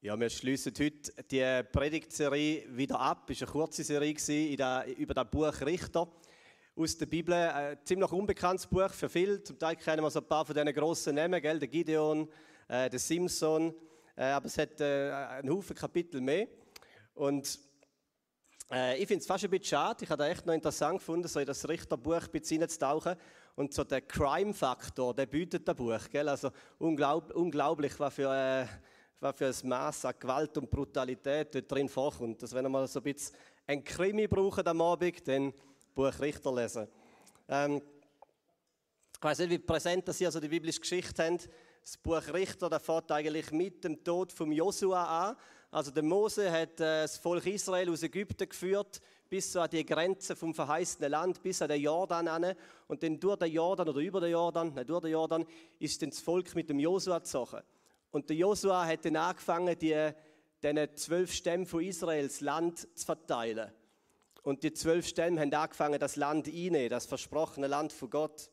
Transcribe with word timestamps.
Ja, 0.00 0.18
wir 0.18 0.30
schließen 0.30 0.72
heute 0.78 1.12
die 1.28 1.62
Predigtserie 1.72 2.66
wieder 2.68 3.00
ab. 3.00 3.28
Es 3.30 3.40
war 3.40 3.48
eine 3.48 3.52
kurze 3.52 3.82
Serie 3.82 4.14
über 4.96 5.12
das 5.12 5.28
Buch 5.28 5.60
Richter 5.62 6.06
aus 6.76 6.96
der 6.96 7.06
Bibel. 7.06 7.34
Ein 7.34 7.78
ziemlich 7.84 8.12
unbekanntes 8.12 8.68
Buch 8.68 8.90
für 8.90 9.08
viele. 9.08 9.42
Zum 9.42 9.58
Teil 9.58 9.74
kennen 9.74 10.04
wir 10.04 10.10
so 10.12 10.20
ein 10.20 10.28
paar 10.28 10.44
von 10.44 10.54
diesen 10.54 10.72
grossen 10.72 11.16
Namen, 11.16 11.42
gell? 11.42 11.58
der 11.58 11.66
Gideon, 11.66 12.28
äh, 12.68 12.88
der 12.88 12.98
Simson. 13.00 13.74
Äh, 14.14 14.26
aber 14.26 14.46
es 14.46 14.56
hat 14.56 14.80
äh, 14.80 15.10
einen 15.10 15.50
Haufen 15.50 15.74
Kapitel 15.74 16.20
mehr. 16.20 16.46
Und 17.14 17.58
äh, 18.70 19.02
ich 19.02 19.08
finde 19.08 19.22
es 19.22 19.26
fast 19.26 19.42
ein 19.42 19.50
bisschen 19.50 19.64
schade. 19.64 20.04
Ich 20.04 20.10
habe 20.10 20.22
es 20.22 20.30
echt 20.30 20.46
noch 20.46 20.54
interessant 20.54 21.00
gefunden, 21.00 21.26
so 21.26 21.40
in 21.40 21.46
das 21.46 21.68
Richterbuch 21.68 22.22
ein 22.22 22.30
bisschen 22.30 22.60
reinzutauchen. 22.60 23.16
Und 23.56 23.74
so 23.74 23.82
der 23.82 24.02
Crime-Faktor, 24.02 25.12
der 25.12 25.26
bietet 25.26 25.66
das 25.66 25.74
Buch. 25.74 26.08
Gell? 26.08 26.28
Also 26.28 26.52
unglaub, 26.78 27.34
unglaublich, 27.34 27.98
was 27.98 28.14
für... 28.14 28.32
Äh, 28.32 28.66
was 29.20 29.36
für 29.36 29.46
ein 29.46 29.68
Maß 29.68 30.04
an 30.04 30.14
Gewalt 30.18 30.56
und 30.58 30.70
Brutalität 30.70 31.54
dort 31.54 31.70
drin 31.70 31.88
vorkommt. 31.88 32.42
Dass 32.42 32.54
wenn 32.54 32.64
wir 32.64 32.68
mal 32.68 32.86
so 32.86 33.00
ein 33.00 33.02
bisschen 33.02 33.36
ein 33.66 33.84
Krimi 33.84 34.26
brauchen 34.26 34.66
am 34.66 34.80
Abend, 34.80 35.26
dann 35.26 35.52
Buch 35.94 36.18
Richter 36.20 36.54
lesen. 36.54 36.88
Ähm, 37.48 37.82
ich 39.16 39.22
weiß 39.22 39.40
nicht, 39.40 39.50
wie 39.50 39.58
präsent 39.58 40.12
Sie 40.12 40.26
also 40.26 40.38
die 40.38 40.48
biblische 40.48 40.80
Geschichte 40.80 41.24
haben. 41.24 41.38
Das 41.82 41.96
Buch 41.96 42.22
Richter, 42.32 42.70
das 42.70 42.82
fängt 42.82 43.10
eigentlich 43.10 43.50
mit 43.50 43.82
dem 43.82 44.02
Tod 44.04 44.32
von 44.32 44.52
Josua 44.52 45.30
an. 45.30 45.36
Also 45.70 45.90
der 45.90 46.02
Mose 46.02 46.50
hat 46.50 46.80
äh, 46.80 47.02
das 47.02 47.18
Volk 47.18 47.46
Israel 47.46 47.90
aus 47.90 48.02
Ägypten 48.02 48.48
geführt 48.48 49.00
bis 49.28 49.52
so 49.52 49.60
an 49.60 49.68
die 49.70 49.84
Grenze 49.84 50.34
vom 50.34 50.54
verheißenen 50.54 51.10
Land, 51.10 51.42
bis 51.42 51.60
an 51.60 51.68
den 51.68 51.82
Jordan 51.82 52.28
an. 52.28 52.54
Und 52.86 53.02
dann 53.02 53.20
durch 53.20 53.38
den 53.38 53.52
Jordan 53.52 53.88
oder 53.88 54.00
über 54.00 54.20
den 54.20 54.30
Jordan, 54.30 54.72
nein, 54.74 54.86
durch 54.86 55.02
den 55.02 55.12
Jordan, 55.12 55.44
ist 55.78 56.00
dann 56.00 56.10
das 56.10 56.20
Volk 56.20 56.54
mit 56.54 56.68
dem 56.70 56.78
Josua 56.78 57.18
gezogen. 57.18 57.60
Und 58.10 58.28
der 58.30 58.36
Josua 58.36 58.86
hat 58.86 59.04
dann 59.04 59.16
angefangen, 59.16 59.78
die, 59.78 60.10
diesen 60.62 60.96
zwölf 60.96 61.32
Stämmen 61.32 61.66
von 61.66 61.82
Israel 61.82 62.26
das 62.26 62.40
Land 62.40 62.88
zu 62.96 63.06
verteilen. 63.06 63.72
Und 64.42 64.62
die 64.62 64.72
zwölf 64.72 65.06
Stämme 65.06 65.40
haben 65.40 65.52
angefangen, 65.52 65.98
das 65.98 66.16
Land 66.16 66.46
einzunehmen, 66.46 66.88
das 66.88 67.06
versprochene 67.06 67.66
Land 67.66 67.92
von 67.92 68.08
Gott. 68.08 68.50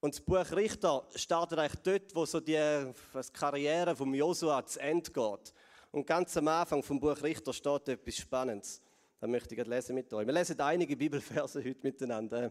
Und 0.00 0.14
das 0.14 0.20
Buch 0.20 0.50
Richter 0.52 1.06
startet 1.14 1.58
eigentlich 1.58 1.82
dort, 1.82 2.14
wo 2.14 2.24
so 2.24 2.40
die 2.40 2.92
Karriere 3.32 3.94
vom 3.94 4.14
Josua 4.14 4.64
zu 4.64 4.80
Ende 4.80 5.10
geht. 5.10 5.54
Und 5.92 6.06
ganz 6.06 6.36
am 6.36 6.48
Anfang 6.48 6.82
vom 6.82 6.98
Buch 6.98 7.22
Richter 7.22 7.52
steht 7.52 7.88
etwas 7.88 8.16
Spannendes. 8.16 8.82
Da 9.20 9.26
möchte 9.26 9.54
ich 9.54 9.66
lesen 9.66 9.94
mit 9.94 10.12
euch. 10.12 10.26
Wir 10.26 10.32
lesen 10.32 10.58
einige 10.60 10.96
Bibelverse 10.96 11.58
heute 11.64 11.80
miteinander. 11.82 12.50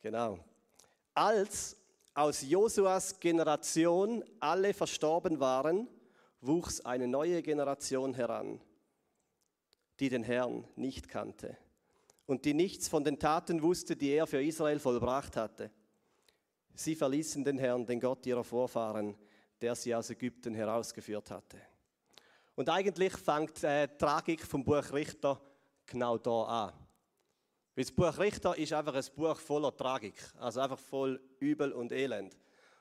Genau. 0.00 0.38
Als 1.12 1.76
aus 2.14 2.42
Josuas 2.42 3.18
Generation 3.20 4.24
alle 4.40 4.74
verstorben 4.74 5.40
waren, 5.40 5.88
wuchs 6.40 6.80
eine 6.80 7.06
neue 7.06 7.42
Generation 7.42 8.14
heran, 8.14 8.60
die 9.98 10.08
den 10.08 10.22
Herrn 10.22 10.66
nicht 10.76 11.08
kannte 11.08 11.56
und 12.26 12.44
die 12.44 12.54
nichts 12.54 12.88
von 12.88 13.04
den 13.04 13.18
Taten 13.18 13.62
wusste, 13.62 13.96
die 13.96 14.10
er 14.10 14.26
für 14.26 14.42
Israel 14.42 14.78
vollbracht 14.78 15.36
hatte. 15.36 15.70
Sie 16.74 16.94
verließen 16.94 17.44
den 17.44 17.58
Herrn, 17.58 17.84
den 17.84 18.00
Gott 18.00 18.24
ihrer 18.24 18.44
Vorfahren, 18.44 19.16
der 19.60 19.74
sie 19.74 19.94
aus 19.94 20.10
Ägypten 20.10 20.54
herausgeführt 20.54 21.30
hatte. 21.30 21.58
Und 22.54 22.68
eigentlich 22.68 23.12
fängt 23.14 23.62
äh, 23.64 23.88
die 23.88 23.96
Tragik 23.98 24.46
vom 24.46 24.64
Buch 24.64 24.92
Richter 24.92 25.40
genau 25.86 26.18
da 26.18 26.42
an. 26.44 26.72
Weil 27.74 27.84
das 27.84 27.92
Buch 27.92 28.18
Richter 28.18 28.56
ist 28.56 28.72
einfach 28.72 28.94
ein 28.94 29.04
Buch 29.14 29.38
voller 29.38 29.76
Tragik, 29.76 30.14
also 30.38 30.60
einfach 30.60 30.78
voll 30.78 31.20
Übel 31.38 31.72
und 31.72 31.92
Elend. 31.92 32.36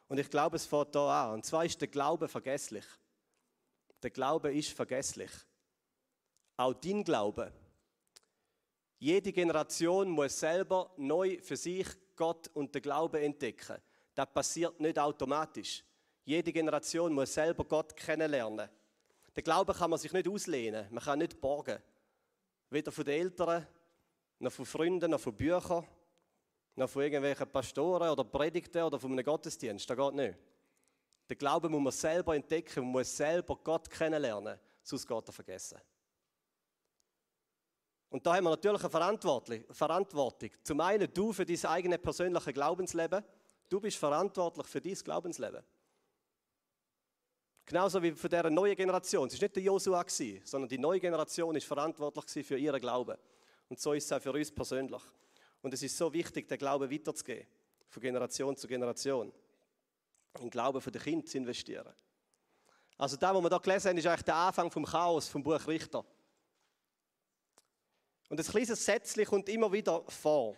Und 0.07 0.17
ich 0.19 0.29
glaube, 0.29 0.55
es 0.55 0.65
fängt 0.65 0.95
da 0.95 1.25
an. 1.25 1.35
Und 1.35 1.45
zwar 1.45 1.65
ist 1.65 1.79
der 1.79 1.87
Glaube 1.87 2.27
vergesslich. 2.27 2.85
Der 4.01 4.09
Glaube 4.09 4.53
ist 4.53 4.71
vergesslich. 4.71 5.31
Auch 6.57 6.73
dein 6.73 7.03
Glaube. 7.03 7.53
Jede 8.97 9.31
Generation 9.31 10.09
muss 10.09 10.39
selber 10.39 10.91
neu 10.97 11.38
für 11.41 11.55
sich 11.55 11.88
Gott 12.16 12.49
und 12.53 12.73
den 12.73 12.81
Glauben 12.81 13.22
entdecken. 13.22 13.78
Das 14.13 14.33
passiert 14.33 14.79
nicht 14.79 14.99
automatisch. 14.99 15.85
Jede 16.25 16.51
Generation 16.51 17.13
muss 17.13 17.33
selber 17.33 17.63
Gott 17.63 17.95
kennenlernen. 17.95 18.67
Den 19.35 19.44
Glauben 19.44 19.73
kann 19.73 19.89
man 19.89 19.99
sich 19.99 20.11
nicht 20.11 20.28
auslehnen, 20.28 20.88
man 20.89 21.03
kann 21.03 21.19
nicht 21.19 21.39
borgen. 21.39 21.81
Weder 22.69 22.91
von 22.91 23.05
den 23.05 23.22
Eltern 23.22 23.66
noch 24.39 24.51
von 24.51 24.66
Freunden, 24.66 25.11
noch 25.11 25.19
von 25.19 25.35
Büchern, 25.35 25.85
noch 26.75 26.89
von 26.89 27.03
irgendwelchen 27.03 27.51
Pastoren 27.51 28.09
oder 28.09 28.23
Predigten 28.23 28.81
oder 28.83 28.97
von 28.97 29.11
einem 29.11 29.23
Gottesdienst. 29.23 29.89
Das 29.89 29.97
geht 29.97 30.13
nicht. 30.13 30.38
Den 31.29 31.38
Glauben 31.38 31.72
muss 31.72 31.81
man 31.81 31.91
selber 31.91 32.35
entdecken, 32.35 32.83
man 32.83 32.91
muss 32.94 33.16
selber 33.16 33.55
Gott 33.63 33.89
kennenlernen, 33.89 34.57
sonst 34.81 35.05
geht 35.05 35.28
er 35.28 35.33
vergessen. 35.33 35.79
Und 38.09 38.25
da 38.25 38.35
haben 38.35 38.45
wir 38.45 38.49
natürlich 38.49 38.81
eine 38.81 38.89
Verantwortung. 39.72 40.49
Zum 40.63 40.81
einen 40.81 41.13
du 41.13 41.31
für 41.31 41.45
dein 41.45 41.63
eigenes 41.66 41.99
persönliches 41.99 42.53
Glaubensleben. 42.53 43.23
Du 43.69 43.79
bist 43.79 43.97
verantwortlich 43.97 44.66
für 44.66 44.81
dein 44.81 44.95
Glaubensleben. 44.95 45.63
Genauso 47.66 48.01
wie 48.01 48.13
für 48.13 48.29
diese 48.29 48.49
neue 48.49 48.75
Generation. 48.75 49.28
Es 49.28 49.35
war 49.35 49.41
nicht 49.41 49.55
der 49.55 49.61
Josua, 49.61 50.03
sondern 50.44 50.67
die 50.67 50.79
neue 50.79 50.99
Generation 50.99 51.55
ist 51.55 51.67
verantwortlich 51.67 52.44
für 52.44 52.57
ihren 52.57 52.81
Glauben. 52.81 53.16
Und 53.69 53.80
so 53.80 53.94
ist 53.94 54.06
es 54.06 54.12
auch 54.12 54.22
für 54.22 54.34
uns 54.34 54.52
persönlich. 54.52 55.02
Und 55.62 55.74
es 55.74 55.84
ist 55.84 55.97
so 55.97 56.12
wichtig, 56.12 56.47
den 56.47 56.57
Glauben 56.57 56.90
weiterzugeben, 56.91 57.47
von 57.88 58.02
Generation 58.02 58.56
zu 58.56 58.68
Generation. 58.68 59.31
In 60.40 60.50
Glauben 60.50 60.81
für 60.81 60.91
die 60.91 61.00
Kinder 61.00 61.25
zu 61.25 61.38
investieren. 61.38 61.94
Also 62.97 63.16
da, 63.16 63.34
was 63.34 63.41
wir 63.41 63.50
hier 63.50 63.59
gelesen 63.59 63.90
haben, 63.90 63.97
ist 63.97 64.08
eigentlich 64.08 64.24
der 64.24 64.35
Anfang 64.35 64.69
vom 64.72 64.85
Chaos 64.85 65.28
vom 65.28 65.44
Buch 65.44 65.66
Richter. 65.68 66.03
Und 68.29 68.40
ein 68.40 68.46
kleines 68.46 68.84
Sätzchen 68.84 69.25
kommt 69.25 69.50
immer 69.50 69.72
wieder 69.72 70.03
vor. 70.03 70.56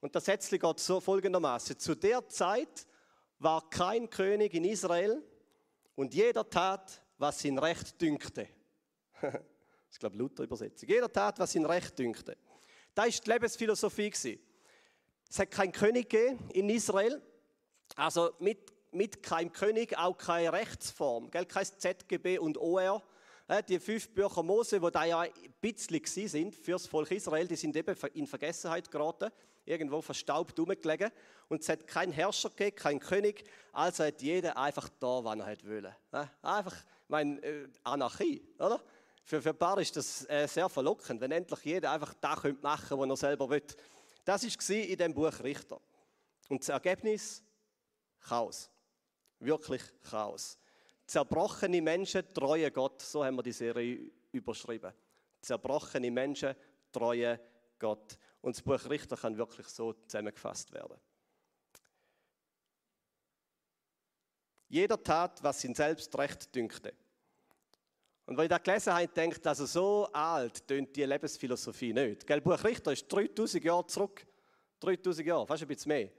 Und 0.00 0.14
das 0.14 0.24
Sätzchen 0.24 0.58
geht 0.58 0.80
so 0.80 1.00
folgendermaßen: 1.00 1.78
Zu 1.78 1.94
der 1.94 2.28
Zeit 2.28 2.86
war 3.38 3.68
kein 3.70 4.08
König 4.08 4.54
in 4.54 4.64
Israel 4.64 5.22
und 5.94 6.14
jeder 6.14 6.48
tat, 6.48 7.02
was 7.18 7.44
ihn 7.44 7.58
recht 7.58 8.00
dünkte. 8.00 8.48
ist, 9.94 10.00
glaube 10.00 10.16
ich, 10.16 10.20
Luther-Übersetzung. 10.20 10.88
Jeder 10.88 11.10
tat, 11.10 11.38
was 11.38 11.54
ihn 11.54 11.64
recht 11.64 11.96
dünkte. 11.98 12.36
Das 12.94 13.04
war 13.04 13.12
die 13.12 13.30
Lebensphilosophie. 13.30 14.40
Es 15.30 15.38
hat 15.38 15.50
keinen 15.50 15.72
König 15.72 16.08
gegeben 16.08 16.38
in 16.52 16.68
Israel. 16.68 17.22
Also 17.94 18.32
mit, 18.40 18.72
mit 18.90 19.22
keinem 19.22 19.52
König 19.52 19.96
auch 19.96 20.18
keine 20.18 20.52
Rechtsform. 20.52 21.30
Kein 21.30 21.46
ZGB 21.48 22.38
und 22.38 22.58
OR. 22.58 23.02
Die 23.68 23.78
fünf 23.78 24.08
Bücher 24.08 24.42
Mose, 24.42 24.80
die 24.80 24.90
da 24.90 25.04
ja 25.04 25.20
ein 25.20 25.30
bisschen 25.60 26.28
sind 26.28 26.54
für 26.54 26.72
das 26.72 26.86
Volk 26.86 27.10
Israel, 27.10 27.46
die 27.46 27.56
sind 27.56 27.76
eben 27.76 27.94
in 28.14 28.26
Vergessenheit 28.26 28.90
geraten, 28.90 29.30
irgendwo 29.66 30.00
verstaubt 30.00 30.58
rumgelegen. 30.58 31.10
Und 31.48 31.60
es 31.60 31.68
hat 31.68 31.86
keinen 31.86 32.10
Herrscher 32.10 32.48
gegeben, 32.48 32.76
keinen 32.76 33.00
König, 33.00 33.44
also 33.70 34.04
hat 34.04 34.22
jeder 34.22 34.56
einfach 34.56 34.88
da, 34.98 35.22
wann 35.22 35.40
er 35.40 35.56
wollte. 35.62 35.94
Einfach, 36.42 36.74
ich 36.74 37.08
meine, 37.08 37.40
äh, 37.42 37.68
Anarchie, 37.84 38.42
oder? 38.58 38.82
Für, 39.24 39.40
für 39.40 39.50
ein 39.50 39.58
paar 39.58 39.78
ist 39.80 39.96
das 39.96 40.28
äh, 40.28 40.46
sehr 40.46 40.68
verlockend, 40.68 41.20
wenn 41.20 41.32
endlich 41.32 41.64
jeder 41.64 41.92
einfach 41.92 42.12
das 42.20 42.44
machen 42.60 42.88
könnte, 42.88 42.98
was 42.98 43.08
er 43.08 43.28
selber 43.28 43.48
will. 43.48 43.62
Das 44.22 44.44
war 44.44 44.76
in 44.76 44.98
dem 44.98 45.14
Buch 45.14 45.40
Richter. 45.42 45.80
Und 46.48 46.60
das 46.60 46.68
Ergebnis? 46.68 47.42
Chaos. 48.20 48.70
Wirklich 49.38 49.82
Chaos. 50.02 50.58
Zerbrochene 51.06 51.80
Menschen 51.80 52.22
treue 52.34 52.70
Gott. 52.70 53.00
So 53.00 53.24
haben 53.24 53.36
wir 53.36 53.42
die 53.42 53.52
Serie 53.52 54.10
überschrieben. 54.30 54.92
Zerbrochene 55.40 56.10
Menschen 56.10 56.54
treue 56.92 57.40
Gott. 57.78 58.18
Und 58.42 58.56
das 58.56 58.62
Buch 58.62 58.90
Richter 58.90 59.16
kann 59.16 59.38
wirklich 59.38 59.68
so 59.68 59.94
zusammengefasst 60.06 60.70
werden. 60.72 60.98
Jeder 64.68 65.02
tat, 65.02 65.42
was 65.42 65.64
ihn 65.64 65.74
selbst 65.74 66.16
recht 66.18 66.54
dünkte. 66.54 66.94
Und 68.26 68.36
wenn 68.36 68.44
ich 68.44 68.50
das 68.50 68.62
gelesen 68.62 68.92
habe, 68.94 69.08
denke 69.08 69.38
ich, 69.38 69.46
also 69.46 69.66
so 69.66 70.08
alt 70.12 70.66
tönt 70.66 70.96
die 70.96 71.04
Lebensphilosophie 71.04 71.92
nicht. 71.92 72.26
Gell, 72.26 72.40
Buch 72.40 72.62
Richter 72.64 72.92
ist 72.92 73.06
3000 73.12 73.62
Jahre 73.62 73.86
zurück. 73.86 74.26
3000 74.80 75.26
Jahre, 75.26 75.46
fast 75.46 75.62
ein 75.62 75.68
bisschen 75.68 75.88
mehr. 75.90 76.10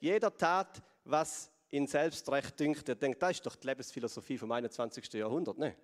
Jeder 0.00 0.36
tat, 0.36 0.82
was 1.04 1.50
ihn 1.70 1.86
selbst 1.86 2.28
recht 2.30 2.58
dünkt. 2.58 2.88
Er 2.88 2.96
denkt, 2.96 3.22
das 3.22 3.32
ist 3.32 3.46
doch 3.46 3.56
die 3.56 3.66
Lebensphilosophie 3.66 4.38
vom 4.38 4.50
21. 4.50 5.12
Jahrhundert. 5.12 5.58
Ne? 5.58 5.76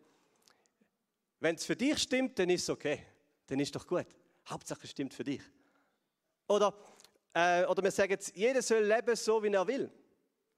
Wenn 1.38 1.55
es 1.55 1.64
für 1.64 1.76
dich 1.76 1.99
stimmt, 1.99 2.38
dann 2.38 2.50
ist 2.50 2.62
es 2.62 2.70
okay. 2.70 3.06
Dann 3.46 3.61
ist 3.61 3.75
doch 3.75 3.87
gut. 3.87 4.06
Hauptsache 4.49 4.81
es 4.84 4.90
stimmt 4.90 5.14
für 5.14 5.25
dich. 5.25 5.43
Oder, 6.49 6.75
äh, 7.32 7.64
oder 7.64 7.82
wir 7.82 7.90
sagen 7.90 8.11
jetzt, 8.12 8.37
jeder 8.37 8.61
soll 8.61 8.82
leben 8.84 9.14
so, 9.14 9.43
wie 9.43 9.49
er 9.49 9.66
will. 9.66 9.90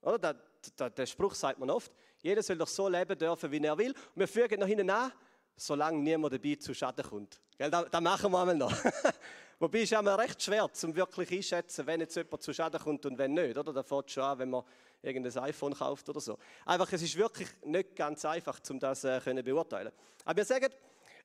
Oder? 0.01 0.17
Der, 0.17 0.35
der, 0.77 0.89
der 0.89 1.05
Spruch 1.05 1.35
sagt 1.35 1.59
man 1.59 1.69
oft. 1.69 1.91
Jeder 2.23 2.41
soll 2.41 2.57
doch 2.57 2.67
so 2.67 2.87
leben 2.87 3.17
dürfen, 3.17 3.51
wie 3.51 3.63
er 3.63 3.77
will. 3.77 3.91
Und 3.91 4.15
wir 4.15 4.27
fügen 4.27 4.59
noch 4.61 4.67
hinten 4.67 4.89
an, 4.89 5.11
solange 5.57 5.99
niemand 5.99 6.33
dabei 6.33 6.55
zu 6.55 6.73
Schaden 6.73 7.05
kommt. 7.05 7.39
Gell, 7.57 7.69
das, 7.69 7.85
das 7.91 8.01
machen 8.01 8.31
wir 8.31 8.39
einmal 8.39 8.55
noch. 8.55 8.73
Wobei 9.59 9.81
ist 9.81 9.91
immer 9.91 10.17
recht 10.17 10.41
schwer, 10.41 10.69
um 10.83 10.95
wirklich 10.95 11.31
einschätzen, 11.31 11.85
wenn 11.85 11.99
jetzt 11.99 12.15
jemand 12.15 12.41
zu 12.41 12.53
Schaden 12.53 12.79
kommt 12.81 13.05
und 13.05 13.17
wenn 13.17 13.33
nicht. 13.33 13.57
Oder? 13.57 13.73
Da 13.73 13.83
fängt 13.83 14.09
schon 14.09 14.23
an, 14.23 14.39
wenn 14.39 14.49
man 14.49 14.63
irgendein 15.01 15.43
iPhone 15.43 15.73
kauft 15.73 16.07
oder 16.07 16.21
so. 16.21 16.37
Einfach, 16.65 16.91
es 16.93 17.01
ist 17.01 17.17
wirklich 17.17 17.49
nicht 17.65 17.93
ganz 17.93 18.23
einfach, 18.23 18.59
um 18.69 18.79
das 18.79 19.03
äh, 19.03 19.43
beurteilen. 19.43 19.91
Aber 20.23 20.37
wir 20.37 20.45
sagen, 20.45 20.69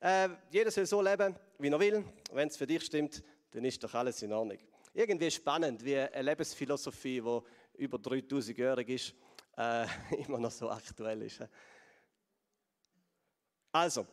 äh, 0.01 0.29
jeder 0.51 0.71
soll 0.73 0.87
so 0.87 1.01
leben, 1.01 1.37
wie 1.59 1.69
er 1.69 1.79
will. 1.79 2.05
Wenn 2.33 2.49
es 2.49 2.57
für 2.57 2.67
dich 2.67 2.85
stimmt, 2.85 3.23
dann 3.53 3.65
ist 3.65 3.83
doch 3.83 3.95
alles 3.95 4.21
in 4.23 4.33
Ordnung. 4.33 4.59
Irgendwie 4.95 5.31
spannend, 5.31 5.85
wie 5.85 5.97
eine 5.97 6.23
Lebensphilosophie, 6.23 7.21
die 7.21 7.83
über 7.83 7.99
3000-jährig 7.99 8.89
ist, 8.89 9.15
äh, 9.59 9.87
immer 10.27 10.39
noch 10.39 10.51
so 10.51 10.71
aktuell 10.71 11.23
ist. 11.23 11.43
Also, 13.73 14.07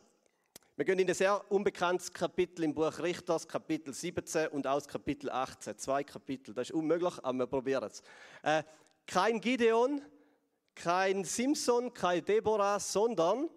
wir 0.75 0.83
gehen 0.83 0.99
in 0.99 1.07
ein 1.07 1.13
sehr 1.13 1.49
unbekanntes 1.49 2.11
Kapitel 2.11 2.63
im 2.63 2.73
Buch 2.73 2.99
Richter, 2.99 3.39
Kapitel 3.47 3.93
17 3.93 4.49
und 4.49 4.65
das 4.65 4.87
Kapitel 4.87 5.29
18. 5.29 5.77
Zwei 5.77 6.03
Kapitel, 6.03 6.53
das 6.53 6.69
ist 6.69 6.75
unmöglich, 6.75 7.13
aber 7.23 7.37
wir 7.37 7.47
probieren 7.47 7.85
es. 7.85 8.03
Äh, 8.43 8.63
kein 9.07 9.39
Gideon, 9.39 10.01
kein 10.73 11.23
Simson, 11.23 11.93
kein 11.93 12.25
Deborah, 12.25 12.79
sondern 12.79 13.49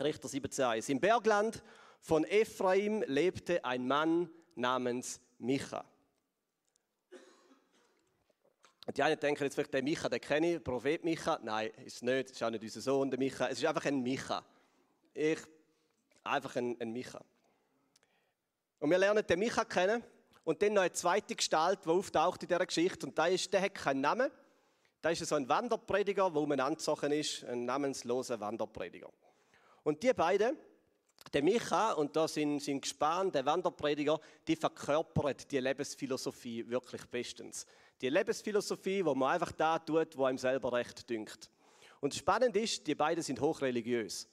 Richter 0.00 0.28
17,1. 0.28 0.90
Im 0.90 1.00
Bergland 1.00 1.62
von 2.00 2.24
Ephraim 2.24 3.02
lebte 3.06 3.62
ein 3.64 3.86
Mann 3.86 4.30
namens 4.54 5.20
Micha. 5.38 5.84
Und 8.86 8.96
die 8.96 9.02
einen 9.02 9.18
denken 9.20 9.44
jetzt 9.44 9.54
vielleicht, 9.54 9.74
der 9.74 9.82
Micha, 9.82 10.08
den 10.08 10.20
kenne 10.20 10.54
ich, 10.54 10.64
Prophet 10.64 11.04
Micha. 11.04 11.38
Nein, 11.42 11.70
ist 11.84 12.02
nicht, 12.02 12.30
ist 12.30 12.42
auch 12.42 12.50
nicht 12.50 12.62
unser 12.62 12.80
Sohn, 12.80 13.10
der 13.10 13.18
Micha. 13.18 13.46
Es 13.48 13.58
ist 13.58 13.64
einfach 13.66 13.84
ein 13.84 14.02
Micha. 14.02 14.44
Ich, 15.14 15.38
einfach 16.24 16.56
ein, 16.56 16.76
ein 16.80 16.92
Micha. 16.92 17.20
Und 18.78 18.90
wir 18.90 18.98
lernen 18.98 19.24
den 19.26 19.38
Micha 19.38 19.64
kennen 19.64 20.02
und 20.44 20.62
dann 20.62 20.72
noch 20.72 20.82
eine 20.82 20.92
zweite 20.92 21.36
Gestalt, 21.36 21.80
die 21.84 21.88
auftaucht 21.88 22.42
in 22.42 22.48
dieser 22.48 22.64
Geschichte. 22.64 23.06
Und 23.06 23.16
der, 23.16 23.28
ist, 23.28 23.52
der 23.52 23.60
hat 23.60 23.74
keinen 23.74 24.00
Namen. 24.00 24.30
Da 25.02 25.10
ist 25.10 25.24
so 25.24 25.34
ein 25.34 25.48
Wanderprediger, 25.48 26.30
der 26.30 26.40
umeinander 26.40 27.12
ist, 27.12 27.44
ein 27.44 27.64
namensloser 27.64 28.40
Wanderprediger. 28.40 29.10
Und 29.82 30.02
die 30.02 30.12
beiden, 30.12 30.56
der 31.32 31.42
Micha 31.42 31.92
und 31.92 32.16
da 32.16 32.26
sind, 32.26 32.60
sind 32.60 32.82
gespannt, 32.82 33.34
der 33.34 33.44
Wanderprediger, 33.44 34.18
die 34.46 34.56
verkörpern 34.56 35.34
die 35.50 35.58
Lebensphilosophie 35.58 36.68
wirklich 36.68 37.04
bestens. 37.06 37.66
Die 38.00 38.08
Lebensphilosophie, 38.08 39.04
wo 39.04 39.14
man 39.14 39.34
einfach 39.34 39.52
da 39.52 39.78
tut, 39.78 40.16
wo 40.16 40.24
einem 40.24 40.38
selber 40.38 40.72
recht 40.72 41.08
dünkt. 41.08 41.50
Und 42.00 42.14
spannend 42.14 42.56
ist, 42.56 42.86
die 42.86 42.94
beiden 42.94 43.22
sind 43.22 43.40
hochreligiös. 43.40 44.28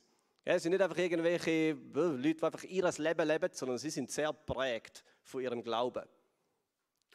Ja, 0.45 0.53
es 0.53 0.63
sind 0.63 0.71
nicht 0.71 0.81
einfach 0.81 0.97
irgendwelche 0.97 1.51
äh, 1.51 1.73
Leute, 1.93 2.35
die 2.35 2.43
einfach 2.43 2.63
ihr 2.63 2.89
Leben 2.97 3.27
leben, 3.27 3.49
sondern 3.51 3.77
sie 3.77 3.89
sind 3.89 4.09
sehr 4.09 4.31
prägt 4.31 5.03
von 5.21 5.41
ihrem 5.41 5.61
Glauben. 5.61 6.07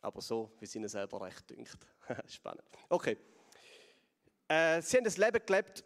Aber 0.03 0.21
so, 0.21 0.53
wie 0.59 0.67
es 0.67 0.75
ihnen 0.75 0.89
selber 0.89 1.23
recht 1.23 1.49
dünkt. 1.49 1.79
Spannend. 2.27 2.65
Okay. 2.91 3.17
Äh, 4.49 4.83
sie 4.83 4.99
haben 4.99 5.05
das 5.05 5.17
Leben 5.17 5.41
gelebt, 5.47 5.83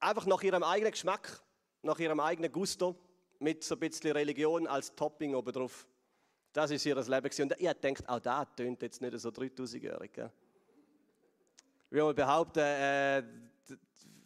einfach 0.00 0.26
nach 0.26 0.42
ihrem 0.42 0.62
eigenen 0.62 0.92
Geschmack, 0.92 1.40
nach 1.80 1.98
ihrem 1.98 2.20
eigenen 2.20 2.52
Gusto, 2.52 2.94
mit 3.40 3.64
so 3.64 3.74
ein 3.74 3.80
bisschen 3.80 4.12
Religion 4.12 4.66
als 4.66 4.94
Topping 4.94 5.34
obendrauf. 5.34 5.86
Das 6.52 6.70
ist 6.70 6.86
ihr 6.86 6.96
Leben. 6.96 7.42
Und 7.42 7.60
ihr 7.60 7.74
denkt, 7.74 8.08
auch 8.08 8.20
das 8.20 8.46
tönt 8.56 8.82
jetzt 8.82 9.00
nicht 9.00 9.18
so 9.18 9.28
3000-jährig. 9.28 10.10
Wie 11.90 12.00
man 12.00 12.14
behaupten, 12.14 12.60
äh, 12.60 13.22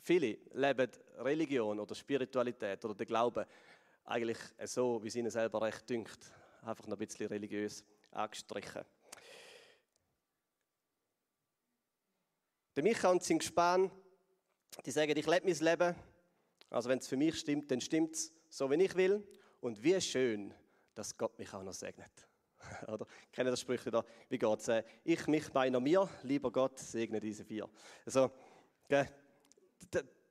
viele 0.02 0.38
leben 0.52 0.90
Religion 1.18 1.78
oder 1.80 1.94
Spiritualität 1.94 2.84
oder 2.84 2.94
den 2.94 3.06
Glauben 3.06 3.44
eigentlich 4.04 4.38
so, 4.64 5.02
wie 5.02 5.08
es 5.08 5.16
ihnen 5.16 5.30
selber 5.30 5.62
recht 5.62 5.88
dünkt. 5.88 6.32
Einfach 6.62 6.86
noch 6.86 6.96
ein 6.96 7.06
bisschen 7.06 7.26
religiös 7.26 7.84
angestrichen. 8.10 8.84
Der 12.76 12.82
Micha 12.84 13.10
und 13.10 13.22
sein 13.22 13.38
Gespann, 13.38 13.90
die 14.84 14.90
sagen, 14.90 15.16
ich 15.16 15.26
lebe 15.26 15.46
mein 15.46 15.58
Leben. 15.58 15.94
Also 16.70 16.88
wenn 16.88 16.98
es 16.98 17.08
für 17.08 17.16
mich 17.16 17.38
stimmt, 17.38 17.70
dann 17.70 17.80
stimmt 17.80 18.14
es 18.14 18.32
so, 18.50 18.70
wie 18.70 18.82
ich 18.82 18.94
will. 18.94 19.26
Und 19.60 19.82
wie 19.82 20.00
schön, 20.00 20.52
dass 20.94 21.16
Gott 21.16 21.38
mich 21.38 21.52
auch 21.54 21.62
noch 21.62 21.72
segnet. 21.72 22.10
Oder 22.88 23.06
kennen 23.32 23.50
das 23.50 23.60
Sprüche 23.60 23.90
da? 23.90 24.04
Wie 24.28 24.38
geht 24.38 24.58
es? 24.58 24.68
Äh, 24.68 24.82
ich, 25.04 25.26
mich, 25.26 25.52
meiner, 25.52 25.80
mir, 25.80 26.08
lieber 26.22 26.50
Gott, 26.50 26.78
segne 26.78 27.20
diese 27.20 27.44
vier. 27.44 27.68
Also, 28.04 28.30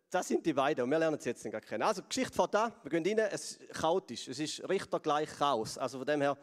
das 0.09 0.27
sind 0.27 0.45
die 0.45 0.53
beiden 0.53 0.83
und 0.83 0.91
wir 0.91 0.99
lernen 0.99 1.19
sie 1.19 1.29
jetzt 1.29 1.43
nicht 1.45 1.67
kennen. 1.67 1.83
Also, 1.83 2.03
Geschichte 2.03 2.33
fährt 2.33 2.55
an, 2.55 2.73
wir 2.83 2.89
gehen 2.89 3.19
rein, 3.19 3.29
es 3.31 3.57
ist 3.57 3.69
chaotisch, 3.73 4.27
es 4.27 4.39
ist 4.39 4.67
Richter 4.67 4.99
gleich 4.99 5.29
Chaos. 5.29 5.77
Also 5.77 5.99
von 5.99 6.07
dem 6.07 6.21
her, 6.21 6.37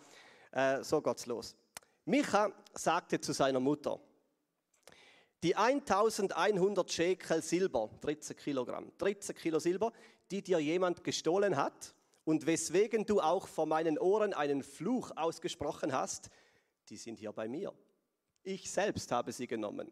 äh, 0.52 0.82
so 0.82 1.00
geht 1.02 1.18
es 1.18 1.26
los. 1.26 1.56
Micha 2.04 2.52
sagte 2.72 3.20
zu 3.20 3.32
seiner 3.32 3.60
Mutter, 3.60 4.00
die 5.42 5.54
1100 5.54 6.90
Schekel 6.90 7.42
Silber, 7.42 7.90
13 8.00 8.36
Kilogramm, 8.36 8.90
13 8.98 9.36
Kilo 9.36 9.58
Silber, 9.58 9.92
die 10.30 10.42
dir 10.42 10.58
jemand 10.58 11.04
gestohlen 11.04 11.56
hat 11.56 11.94
und 12.24 12.46
weswegen 12.46 13.06
du 13.06 13.20
auch 13.20 13.46
vor 13.46 13.66
meinen 13.66 13.98
Ohren 13.98 14.34
einen 14.34 14.62
Fluch 14.62 15.12
ausgesprochen 15.16 15.92
hast, 15.92 16.30
die 16.88 16.96
sind 16.96 17.18
hier 17.18 17.32
bei 17.32 17.48
mir. 17.48 17.72
Ich 18.42 18.70
selbst 18.70 19.10
habe 19.12 19.32
sie 19.32 19.46
genommen. 19.46 19.90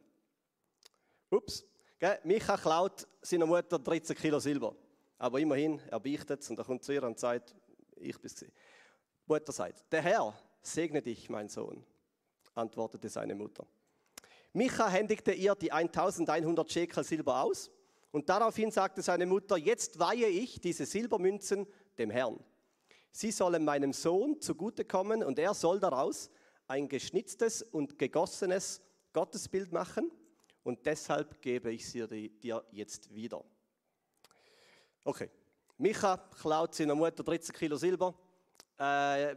Ups, 1.30 1.64
gell? 1.98 2.18
Micha 2.24 2.56
klaut 2.56 3.06
seiner 3.22 3.46
Mutter 3.46 3.78
13 3.78 4.16
Kilo 4.16 4.38
Silber. 4.38 4.76
Aber 5.18 5.40
immerhin, 5.40 5.80
er 5.88 6.00
beichtet 6.00 6.40
es 6.40 6.50
und 6.50 6.58
er 6.58 6.64
kommt 6.64 6.84
zu 6.84 6.92
ihr 6.92 7.02
und 7.02 7.18
sagt, 7.18 7.54
ich 7.96 8.16
bin 8.20 8.26
es. 8.26 8.36
Die 8.36 8.52
Mutter 9.26 9.52
sagt, 9.52 9.90
der 9.92 10.02
Herr 10.02 10.34
segne 10.60 11.02
dich, 11.02 11.28
mein 11.30 11.48
Sohn, 11.48 11.84
antwortete 12.54 13.08
seine 13.08 13.34
Mutter. 13.34 13.66
Micha 14.52 14.88
händigte 14.88 15.32
ihr 15.32 15.54
die 15.54 15.72
1100 15.72 16.70
Schekel 16.70 17.04
Silber 17.04 17.42
aus 17.42 17.70
und 18.14 18.28
daraufhin 18.28 18.70
sagte 18.70 19.02
seine 19.02 19.26
Mutter, 19.26 19.56
jetzt 19.56 19.98
weihe 19.98 20.28
ich 20.28 20.60
diese 20.60 20.86
Silbermünzen 20.86 21.66
dem 21.98 22.10
Herrn. 22.10 22.38
Sie 23.10 23.32
sollen 23.32 23.64
meinem 23.64 23.92
Sohn 23.92 24.40
zugutekommen 24.40 25.24
und 25.24 25.36
er 25.36 25.52
soll 25.52 25.80
daraus 25.80 26.30
ein 26.68 26.86
geschnitztes 26.86 27.62
und 27.62 27.98
gegossenes 27.98 28.80
Gottesbild 29.12 29.72
machen 29.72 30.12
und 30.62 30.86
deshalb 30.86 31.42
gebe 31.42 31.72
ich 31.72 31.90
sie 31.90 32.30
dir 32.38 32.64
jetzt 32.70 33.12
wieder. 33.12 33.44
Okay, 35.02 35.28
Micha 35.78 36.16
klaut 36.40 36.72
seiner 36.72 36.94
Mutter 36.94 37.24
13 37.24 37.52
Kilo 37.52 37.76
Silber. 37.76 38.14
Äh, 38.78 39.34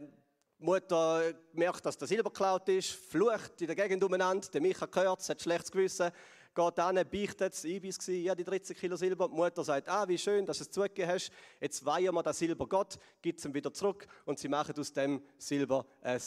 Mutter 0.58 1.34
merkt, 1.52 1.84
dass 1.84 1.98
der 1.98 2.06
Silber 2.06 2.30
geklaut 2.30 2.68
ist, 2.68 2.92
flucht 2.92 3.60
in 3.60 3.66
der 3.66 3.74
Gegend 3.74 4.04
umeinander. 4.04 4.46
Der 4.52 4.60
Micha 4.60 4.88
hört 4.94 5.20
es, 5.20 5.28
hat 5.28 5.42
schlechtes 5.42 5.72
Gewissen, 5.72 6.12
geht 6.58 6.78
an, 6.80 6.96
beichtet 7.08 7.54
es, 7.54 7.64
ich 7.64 7.82
war 7.82 8.14
ja, 8.14 8.34
die 8.34 8.44
13 8.44 8.76
Kilo 8.76 8.96
Silber. 8.96 9.28
Die 9.28 9.34
Mutter 9.34 9.62
sagt, 9.62 9.88
ah, 9.88 10.06
wie 10.08 10.18
schön, 10.18 10.44
dass 10.44 10.58
du 10.58 10.64
es 10.64 10.70
zugegeben 10.70 11.10
hast. 11.10 11.30
Jetzt 11.60 11.84
weihen 11.84 12.12
wir 12.12 12.22
das 12.22 12.38
Silber 12.38 12.66
Gott, 12.66 12.98
gibt 13.22 13.38
es 13.38 13.44
ihm 13.44 13.54
wieder 13.54 13.72
zurück 13.72 14.06
und 14.24 14.38
sie 14.38 14.48
machen 14.48 14.74
aus 14.78 14.92
dem 14.92 15.22
Silber 15.38 15.86
ein 16.02 16.20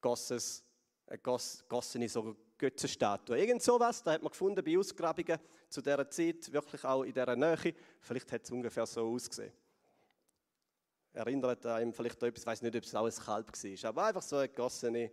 gosses, 0.00 0.62
eine 1.06 1.18
gossene 1.18 2.08
so 2.08 2.36
Götzenstatue. 2.56 3.38
Irgend 3.38 3.62
sowas, 3.62 4.02
da 4.02 4.12
hat 4.12 4.22
man 4.22 4.30
gefunden 4.30 4.64
bei 4.64 4.78
Ausgrabungen 4.78 5.38
zu 5.68 5.82
dieser 5.82 6.08
Zeit, 6.08 6.52
wirklich 6.52 6.84
auch 6.84 7.02
in 7.02 7.12
dieser 7.12 7.36
Nähe. 7.36 7.74
Vielleicht 8.00 8.30
hat 8.30 8.44
es 8.44 8.50
ungefähr 8.50 8.86
so 8.86 9.12
ausgesehen 9.12 9.52
erinnert 11.12 11.64
einem 11.64 11.94
vielleicht 11.94 12.22
an 12.22 12.28
etwas, 12.28 12.42
ich 12.42 12.46
weiß 12.46 12.60
nicht, 12.62 12.76
ob 12.76 12.82
es 12.82 12.94
auch 12.94 13.06
ein 13.06 13.24
Kalb 13.24 13.48
war, 13.50 13.88
aber 13.88 14.04
einfach 14.04 14.20
so 14.20 14.36
eine 14.36 14.48
gegossene 14.48 15.10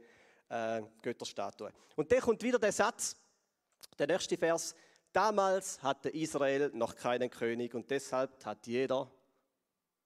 äh, 0.49 0.81
Götterstatue. 1.01 1.71
Und 1.95 2.11
dann 2.11 2.19
kommt 2.19 2.43
wieder 2.43 2.59
der 2.59 2.73
Satz, 2.73 3.15
der 3.97 4.07
nächste 4.07 4.37
Vers, 4.37 4.75
damals 5.11 5.81
hatte 5.81 6.09
Israel 6.09 6.71
noch 6.73 6.95
keinen 6.95 7.29
König 7.29 7.73
und 7.73 7.89
deshalb 7.89 8.45
hat 8.45 8.65
jeder, 8.67 9.09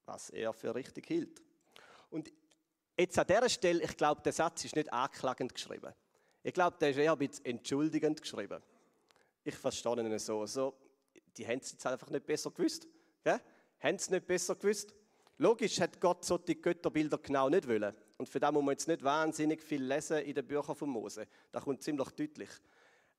was 0.05 0.29
er 0.29 0.53
für 0.53 0.73
richtig 0.75 1.07
hielt. 1.07 1.41
Und 2.09 2.31
jetzt 2.97 3.17
an 3.17 3.27
dieser 3.27 3.49
Stelle, 3.49 3.83
ich 3.83 3.97
glaube, 3.97 4.21
der 4.21 4.33
Satz 4.33 4.65
ist 4.65 4.75
nicht 4.75 4.91
anklagend 4.91 5.53
geschrieben. 5.53 5.93
Ich 6.43 6.53
glaube, 6.53 6.77
der 6.79 6.91
ist 6.91 6.97
eher 6.97 7.11
ein 7.11 7.17
bisschen 7.17 7.45
entschuldigend 7.45 8.21
geschrieben. 8.21 8.61
Ich 9.43 9.55
verstehe 9.55 9.99
ihn 9.99 10.19
so. 10.19 10.45
so 10.45 10.77
die 11.37 11.47
haben 11.47 11.59
es 11.59 11.71
jetzt 11.71 11.85
einfach 11.85 12.09
nicht 12.09 12.25
besser 12.25 12.51
gewusst. 12.51 12.87
Gell? 13.23 13.39
Haben 13.79 13.95
es 13.95 14.09
nicht 14.09 14.25
besser 14.25 14.55
gewusst? 14.55 14.93
Logisch 15.37 15.79
hat 15.79 15.99
Gott 16.01 16.25
so 16.25 16.37
die 16.37 16.59
Götterbilder 16.59 17.19
genau 17.19 17.47
nicht 17.49 17.67
wollen. 17.67 17.93
Und 18.17 18.27
für 18.27 18.39
das 18.39 18.51
muss 18.51 18.63
man 18.63 18.71
jetzt 18.71 18.87
nicht 18.87 19.03
wahnsinnig 19.03 19.61
viel 19.61 19.83
lesen 19.83 20.17
in 20.19 20.33
den 20.33 20.47
Büchern 20.47 20.75
von 20.75 20.89
Mose. 20.89 21.27
Das 21.51 21.63
kommt 21.63 21.83
ziemlich 21.83 22.09
deutlich. 22.09 22.49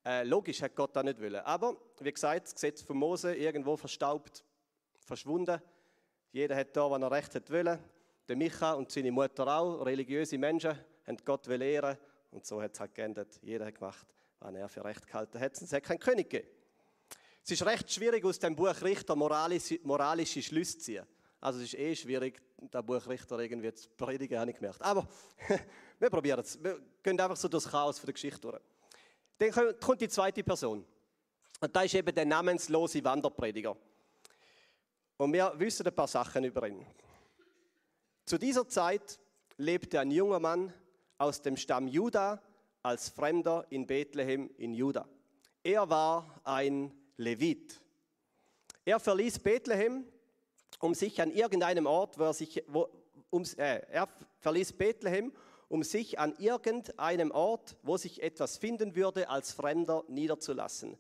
Äh, 0.05 0.25
logisch 0.25 0.63
hat 0.63 0.75
Gott 0.75 0.95
das 0.95 1.05
nicht 1.05 1.21
wollen. 1.21 1.41
Aber, 1.45 1.77
wie 2.01 2.13
gesagt, 2.13 2.47
das 2.47 2.55
Gesetz 2.55 2.83
von 2.83 2.97
Mose 2.97 3.35
irgendwo 3.35 3.77
verstaubt, 3.77 4.45
verschwunden. 4.99 5.61
Jeder 6.33 6.57
hat 6.57 6.77
da, 6.77 6.91
was 6.91 7.01
er 7.01 7.11
recht 7.11 7.35
hat 7.35 7.51
wollen. 7.51 7.79
Der 8.29 8.37
Micha 8.37 8.73
und 8.73 8.91
seine 8.91 9.11
Mutter 9.11 9.47
auch, 9.47 9.85
religiöse 9.85 10.39
Menschen, 10.39 10.79
haben 11.07 11.17
Gott 11.25 11.49
ehren 11.49 11.97
und 12.31 12.47
so 12.47 12.61
hat 12.61 12.75
es 12.75 12.81
halt 12.81 12.95
geendet. 12.95 13.39
Jeder 13.43 13.67
hat 13.67 13.75
gemacht, 13.75 14.07
was 14.41 14.55
er 14.55 14.69
für 14.69 14.85
recht 14.85 15.07
gehalten 15.07 15.41
hat. 15.41 15.61
Es 15.61 15.73
hat 15.73 15.83
keinen 15.83 15.99
König 15.99 16.29
gegeben. 16.29 16.49
Es 17.43 17.51
ist 17.53 17.65
recht 17.65 17.91
schwierig, 17.91 18.25
aus 18.25 18.39
dem 18.39 18.55
Buch 18.55 18.83
Richter 18.83 19.17
moralische, 19.17 19.81
moralische 19.83 20.43
Schlüsse 20.43 20.79
zu 20.79 20.85
ziehen. 20.85 21.07
Also 21.41 21.61
es 21.61 21.73
ist 21.73 21.79
eh 21.79 21.97
schwierig, 21.97 22.43
das 22.71 22.85
Buch 22.85 23.07
Richter 23.07 23.39
irgendwie 23.39 23.73
zu 23.73 23.89
predigen, 23.97 24.39
habe 24.39 24.51
ich 24.51 24.57
gemerkt. 24.57 24.83
Aber 24.83 25.09
wir 25.99 26.11
probieren 26.11 26.41
es. 26.41 26.63
Wir 26.63 26.79
gehen 27.03 27.19
einfach 27.19 27.37
so 27.37 27.49
das 27.49 27.67
Chaos 27.67 28.01
der 28.03 28.13
Geschichte 28.13 28.41
durch. 28.41 28.61
Dann 29.39 29.79
kommt 29.81 30.01
die 30.01 30.09
zweite 30.09 30.43
Person. 30.43 30.85
Und 31.61 31.75
da 31.75 31.83
ist 31.83 31.95
eben 31.95 32.15
der 32.15 32.25
namenslose 32.25 33.03
Wanderprediger. 33.03 33.77
Und 35.17 35.33
wir 35.33 35.53
wissen 35.57 35.87
ein 35.87 35.95
paar 35.95 36.07
Sachen 36.07 36.45
über 36.45 36.69
ihn. 36.69 36.85
Zu 38.25 38.39
dieser 38.39 38.69
Zeit 38.69 39.19
lebte 39.57 39.99
ein 39.99 40.11
junger 40.11 40.39
Mann 40.39 40.73
aus 41.19 41.43
dem 41.43 41.57
Stamm 41.57 41.89
Juda 41.89 42.43
als 42.83 43.09
Fremder 43.09 43.67
in 43.71 43.87
Bethlehem 43.87 44.51
in 44.57 44.75
Juda. 44.75 45.09
Er 45.63 45.89
war 45.91 46.41
ein 46.45 46.93
Levit. 47.17 47.81
Er 48.85 49.01
verließ 49.01 49.41
Bethlehem, 49.41 50.07
um 50.81 50.95
sich 50.95 51.21
an 51.21 51.31
irgendeinem 51.31 51.87
Ort, 51.87 52.19
wo 52.19 52.25
er 52.25 52.33
sich, 52.33 52.63
wo, 52.69 52.89
um, 53.31 53.43
äh, 53.57 53.81
er 53.91 54.09
verließ 54.39 54.73
Bethlehem, 54.75 55.33
um 55.69 55.83
sich 55.83 56.19
an 56.19 56.35
irgendeinem 56.39 57.31
Ort, 57.31 57.77
wo 57.83 57.97
sich 57.97 58.23
etwas 58.23 58.57
finden 58.57 58.97
würde, 58.97 59.29
als 59.29 59.53
Fremder 59.53 60.05
niederzulassen. 60.09 60.97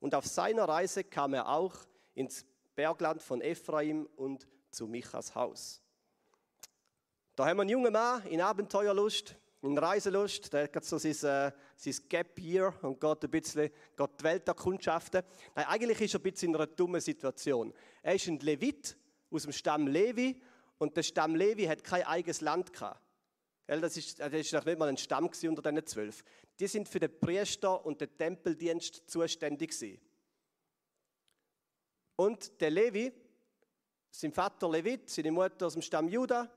Und 0.00 0.14
auf 0.14 0.26
seiner 0.26 0.64
Reise 0.64 1.04
kam 1.04 1.34
er 1.34 1.48
auch 1.48 1.74
ins 2.14 2.44
Bergland 2.74 3.22
von 3.22 3.40
Ephraim 3.40 4.08
und 4.16 4.46
zu 4.70 4.86
Michas 4.86 5.34
Haus. 5.34 5.82
Da 7.36 7.46
haben 7.46 7.58
wir 7.58 7.62
einen 7.62 7.70
jungen 7.70 7.92
Mann 7.92 8.24
in 8.26 8.40
Abenteuerlust, 8.40 9.36
in 9.62 9.76
Reiselust, 9.76 10.52
der 10.52 10.70
hat 10.72 10.84
so 10.84 10.98
sein, 10.98 11.12
äh, 11.12 11.52
sein 11.76 11.94
Gap 12.08 12.38
Year 12.38 12.72
und 12.82 13.00
geht 13.00 13.24
ein 13.24 13.30
bisschen 13.30 13.70
geht 13.96 14.10
die 14.20 14.24
Welt 14.24 14.46
erkundschaften. 14.46 15.22
Nein, 15.54 15.66
eigentlich 15.66 16.00
ist 16.00 16.14
er 16.14 16.20
ein 16.20 16.22
bisschen 16.22 16.50
in 16.50 16.56
einer 16.56 16.66
dummen 16.66 17.00
Situation. 17.00 17.74
Er 18.02 18.14
ist 18.14 18.28
ein 18.28 18.38
Levit 18.38 18.96
aus 19.30 19.42
dem 19.42 19.52
Stamm 19.52 19.88
Levi 19.88 20.40
und 20.78 20.96
der 20.96 21.02
Stamm 21.02 21.34
Levi 21.34 21.64
hat 21.64 21.82
kein 21.82 22.04
eigenes 22.04 22.40
Land 22.40 22.72
gehabt. 22.72 23.00
Das 23.68 23.98
ist, 23.98 24.18
das 24.18 24.32
ist 24.32 24.52
noch 24.54 24.64
nicht 24.64 24.78
mal 24.78 24.88
ein 24.88 24.96
Stamm 24.96 25.26
unter 25.26 25.62
diesen 25.62 25.86
zwölf. 25.86 26.24
Die 26.58 26.66
sind 26.66 26.88
für 26.88 27.00
den 27.00 27.20
Priester 27.20 27.84
und 27.84 28.00
den 28.00 28.16
Tempeldienst 28.16 29.02
zuständig 29.06 29.72
gewesen. 29.72 30.00
Und 32.16 32.58
der 32.60 32.70
Levi, 32.70 33.12
sein 34.10 34.32
Vater 34.32 34.70
Levit, 34.70 35.10
seine 35.10 35.30
Mutter 35.30 35.66
aus 35.66 35.74
dem 35.74 35.82
Stamm 35.82 36.08
Juda, 36.08 36.50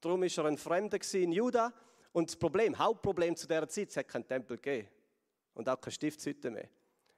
darum 0.00 0.22
ist 0.22 0.36
er 0.36 0.44
ein 0.44 0.58
Fremder 0.58 0.98
in 1.14 1.32
Juda. 1.32 1.72
Und 2.12 2.28
das 2.28 2.36
Problem, 2.36 2.78
Hauptproblem 2.78 3.34
zu 3.34 3.48
dieser 3.48 3.68
Zeit, 3.68 3.88
es 3.88 3.96
hat 3.96 4.08
keinen 4.08 4.28
Tempel 4.28 4.58
gegeben 4.58 4.88
und 5.54 5.68
auch 5.70 5.80
keine 5.80 5.92
Stiftshütte 5.92 6.50
mehr. 6.50 6.68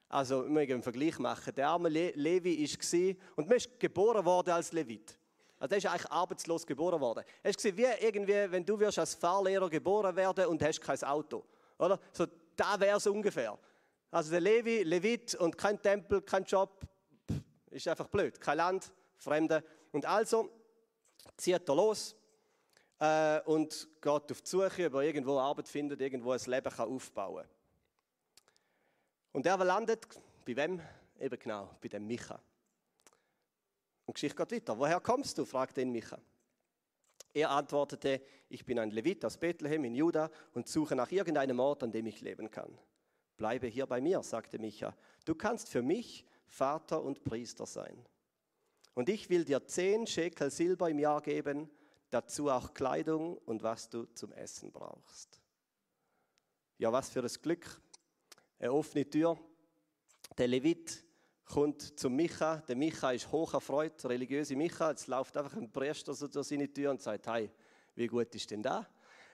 Also, 0.08 0.44
wir 0.44 0.50
müssen 0.50 0.72
einen 0.72 0.82
Vergleich 0.82 1.18
machen. 1.18 1.54
Der 1.54 1.68
arme 1.68 1.88
Le 1.88 2.12
Levi 2.14 2.64
war, 2.64 3.26
und 3.36 3.48
man 3.48 3.56
ist 3.56 3.78
geboren 3.80 4.24
worden 4.24 4.50
als 4.50 4.72
Levit. 4.72 5.19
Also, 5.60 5.74
er 5.74 5.78
ist 5.78 5.86
eigentlich 5.86 6.10
arbeitslos 6.10 6.66
geboren 6.66 7.00
worden. 7.00 7.22
Es 7.42 7.54
ist 7.54 7.76
wie 7.76 7.86
irgendwie, 8.00 8.50
wenn 8.50 8.66
du 8.66 8.76
als 8.84 9.14
Fahrlehrer 9.14 9.70
geboren 9.70 10.16
werden 10.16 10.46
und 10.46 10.60
hast 10.62 10.80
kein 10.80 11.00
Auto. 11.04 11.44
Oder? 11.78 12.00
So, 12.12 12.26
da 12.56 12.80
wäre 12.80 12.96
es 12.96 13.06
ungefähr. 13.06 13.56
Also, 14.10 14.32
der 14.32 14.40
Levi, 14.40 14.82
Levit 14.82 15.36
und 15.36 15.56
kein 15.56 15.80
Tempel, 15.80 16.22
kein 16.22 16.42
Job, 16.42 16.80
ist 17.70 17.86
einfach 17.86 18.08
blöd. 18.08 18.40
Kein 18.40 18.56
Land, 18.56 18.92
Fremde. 19.16 19.62
Und 19.92 20.06
also 20.06 20.50
zieht 21.36 21.68
er 21.68 21.74
los 21.74 22.16
äh, 22.98 23.40
und 23.42 23.88
geht 24.00 24.30
auf 24.30 24.42
die 24.42 24.48
Suche, 24.48 24.86
ob 24.86 24.94
er 24.94 25.02
irgendwo 25.02 25.38
Arbeit 25.38 25.68
findet, 25.68 26.00
irgendwo 26.00 26.32
ein 26.32 26.40
Leben 26.46 26.72
kann 26.72 26.88
aufbauen 26.88 27.44
kann. 27.44 27.50
Und 29.32 29.46
er 29.46 29.56
landet 29.64 30.06
bei 30.44 30.56
wem? 30.56 30.80
Eben 31.18 31.38
genau, 31.38 31.70
bei 31.80 31.88
dem 31.88 32.06
Micha. 32.06 32.40
Und 34.10 34.14
Geschichte 34.14 34.44
geht 34.44 34.62
weiter. 34.62 34.76
Woher 34.76 34.98
kommst 34.98 35.38
du? 35.38 35.44
fragte 35.44 35.82
ihn 35.82 35.92
Micha. 35.92 36.18
Er 37.32 37.48
antwortete, 37.50 38.20
ich 38.48 38.64
bin 38.64 38.80
ein 38.80 38.90
Levit 38.90 39.24
aus 39.24 39.38
Bethlehem 39.38 39.84
in 39.84 39.94
Juda 39.94 40.32
und 40.52 40.66
suche 40.66 40.96
nach 40.96 41.12
irgendeinem 41.12 41.60
Ort, 41.60 41.84
an 41.84 41.92
dem 41.92 42.06
ich 42.06 42.20
leben 42.20 42.50
kann. 42.50 42.76
Bleibe 43.36 43.68
hier 43.68 43.86
bei 43.86 44.00
mir, 44.00 44.20
sagte 44.24 44.58
Micha. 44.58 44.96
Du 45.24 45.36
kannst 45.36 45.68
für 45.68 45.82
mich 45.82 46.26
Vater 46.48 47.00
und 47.00 47.22
Priester 47.22 47.66
sein. 47.66 48.04
Und 48.94 49.08
ich 49.08 49.30
will 49.30 49.44
dir 49.44 49.64
zehn 49.64 50.08
Schekel 50.08 50.50
Silber 50.50 50.90
im 50.90 50.98
Jahr 50.98 51.22
geben, 51.22 51.70
dazu 52.10 52.50
auch 52.50 52.74
Kleidung 52.74 53.38
und 53.38 53.62
was 53.62 53.90
du 53.90 54.06
zum 54.06 54.32
Essen 54.32 54.72
brauchst. 54.72 55.40
Ja, 56.78 56.90
was 56.92 57.10
für 57.10 57.22
ein 57.22 57.30
Glück. 57.42 57.80
Eine 58.58 58.72
offene 58.72 59.08
Tür. 59.08 59.38
Der 60.36 60.48
Levit 60.48 61.04
kommt 61.50 61.98
zum 61.98 62.14
Micha. 62.14 62.56
Der 62.68 62.76
Micha 62.76 63.10
ist 63.10 63.30
hoch 63.30 63.54
erfreut, 63.54 64.04
religiöse 64.04 64.54
Micha. 64.54 64.90
Jetzt 64.90 65.08
läuft 65.08 65.36
einfach 65.36 65.56
ein 65.56 65.70
Priester 65.70 66.14
so 66.14 66.28
durch 66.28 66.46
seine 66.46 66.72
Tür 66.72 66.92
und 66.92 67.02
sagt: 67.02 67.26
Hey, 67.26 67.50
wie 67.94 68.06
gut 68.06 68.34
ist 68.34 68.50
denn 68.50 68.62
da? 68.62 68.86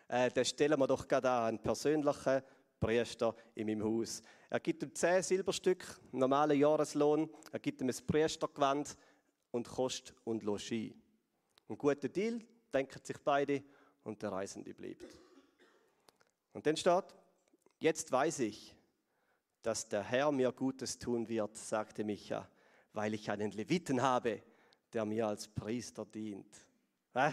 Äh, 0.09 0.31
dann 0.31 0.45
stellen 0.45 0.79
wir 0.79 0.87
doch 0.87 1.07
gerade 1.07 1.31
einen 1.31 1.59
persönlichen 1.59 2.43
Priester 2.81 3.35
in 3.55 3.67
meinem 3.67 3.85
Haus. 3.85 4.23
Er 4.49 4.61
gibt 4.61 4.83
ihm 4.83 4.95
zehn 4.95 5.23
Silberstück, 5.23 5.85
normalen 6.13 6.59
Jahreslohn. 6.59 7.29
Er 7.53 7.59
gibt 7.59 7.81
ihm 7.81 7.89
ein 7.89 8.07
Priestergewand 8.07 8.97
und 9.51 9.69
Kost 9.69 10.15
und 10.25 10.43
Logis. 10.43 10.95
Ein 11.69 11.79
guter 11.79 12.09
Deal, 12.09 12.41
denken 12.73 13.01
sich 13.03 13.19
beide, 13.19 13.63
und 14.05 14.23
der 14.23 14.31
Reisende 14.31 14.73
bleibt. 14.73 15.03
Und 16.53 16.65
dann 16.65 16.77
steht, 16.77 17.05
jetzt 17.81 18.13
weiß 18.13 18.39
ich, 18.39 18.76
dass 19.67 19.89
der 19.89 20.05
Herr 20.05 20.31
mir 20.31 20.53
Gutes 20.53 20.97
tun 20.97 21.29
wird, 21.29 21.57
sagte 21.57 22.05
Micha, 22.05 22.49
weil 22.93 23.15
ich 23.15 23.29
einen 23.29 23.51
Leviten 23.51 24.01
habe, 24.01 24.41
der 24.93 25.05
mir 25.05 25.27
als 25.27 25.49
Priester 25.49 26.07
dient. 26.07 26.55
Äh? 27.13 27.33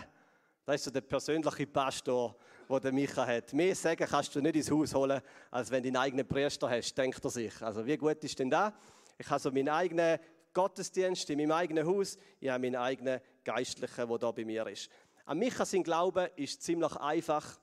Das 0.65 0.77
ist 0.77 0.85
so 0.85 0.89
der 0.89 1.01
persönliche 1.01 1.67
Pastor, 1.67 2.35
wo 2.67 2.79
der 2.79 2.91
Micha 2.91 3.23
hat. 3.23 3.53
Mehr 3.53 3.75
sagen 3.75 4.07
kannst 4.09 4.33
du 4.33 4.41
nicht 4.41 4.55
ins 4.55 4.71
Haus 4.71 4.95
holen, 4.95 5.21
als 5.51 5.69
wenn 5.69 5.83
du 5.83 5.91
deinen 5.91 6.01
eigenen 6.01 6.27
Priester 6.27 6.67
hast, 6.67 6.97
denkt 6.97 7.23
er 7.23 7.29
sich. 7.29 7.61
Also 7.61 7.85
wie 7.85 7.97
gut 7.97 8.23
ist 8.23 8.39
denn 8.39 8.49
da? 8.49 8.73
Ich 9.19 9.29
habe 9.29 9.39
so 9.39 9.51
meinen 9.51 9.69
eigenen 9.69 10.17
Gottesdienst 10.53 11.29
in 11.29 11.37
meinem 11.37 11.51
eigenen 11.51 11.85
Haus, 11.85 12.17
ich 12.39 12.49
habe 12.49 12.63
meinen 12.63 12.77
eigenen 12.77 13.21
Geistlichen, 13.43 14.09
der 14.09 14.17
da 14.17 14.31
bei 14.31 14.43
mir 14.43 14.65
ist. 14.65 14.89
An 15.25 15.37
Micha 15.37 15.65
sein 15.65 15.83
Glaube 15.83 16.31
ist 16.35 16.63
ziemlich 16.63 16.95
einfach. 16.95 17.59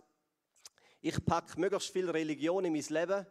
Ich 1.00 1.24
packe 1.24 1.58
möglichst 1.58 1.92
viel 1.92 2.08
Religion 2.08 2.64
in 2.64 2.72
mein 2.72 2.84
Leben, 2.88 3.26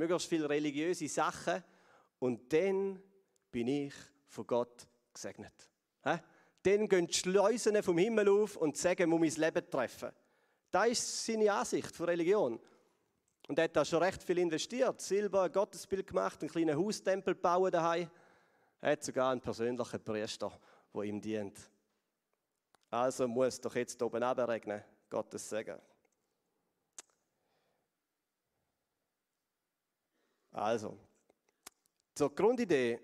möglichst 0.00 0.28
viele 0.28 0.48
religiöse 0.48 1.08
Sachen 1.08 1.62
und 2.18 2.52
dann 2.52 3.02
bin 3.50 3.68
ich 3.68 3.94
von 4.26 4.46
Gott 4.46 4.86
gesegnet. 5.12 5.52
Dann 6.62 6.88
gehen 6.88 7.06
die 7.06 7.14
Schleusen 7.14 7.82
vom 7.82 7.98
Himmel 7.98 8.28
auf 8.28 8.56
und 8.56 8.76
sagen, 8.76 9.08
muss 9.08 9.20
mein 9.20 9.46
Leben 9.46 9.70
treffen. 9.70 10.10
Das 10.70 10.88
ist 10.88 11.26
seine 11.26 11.52
Ansicht 11.52 11.94
von 11.94 12.06
Religion. 12.06 12.60
Und 13.48 13.58
er 13.58 13.64
hat 13.64 13.76
da 13.76 13.84
schon 13.84 14.02
recht 14.02 14.22
viel 14.22 14.38
investiert. 14.38 15.00
Silber, 15.00 15.42
ein 15.42 15.52
Gottesbild 15.52 16.06
gemacht, 16.06 16.40
einen 16.40 16.50
kleinen 16.50 16.76
Haustempel 16.76 17.34
bauen 17.34 17.72
daheim. 17.72 18.10
Er 18.80 18.92
hat 18.92 19.02
sogar 19.02 19.32
einen 19.32 19.40
persönlichen 19.40 20.04
Priester, 20.04 20.52
der 20.94 21.02
ihm 21.02 21.20
dient. 21.20 21.58
Also 22.90 23.26
muss 23.26 23.60
doch 23.60 23.74
jetzt 23.74 24.00
oben 24.02 24.22
regnen, 24.22 24.82
Gottes 25.08 25.48
Segen. 25.48 25.78
Also, 30.52 30.98
zur 32.14 32.34
Grundidee 32.34 33.00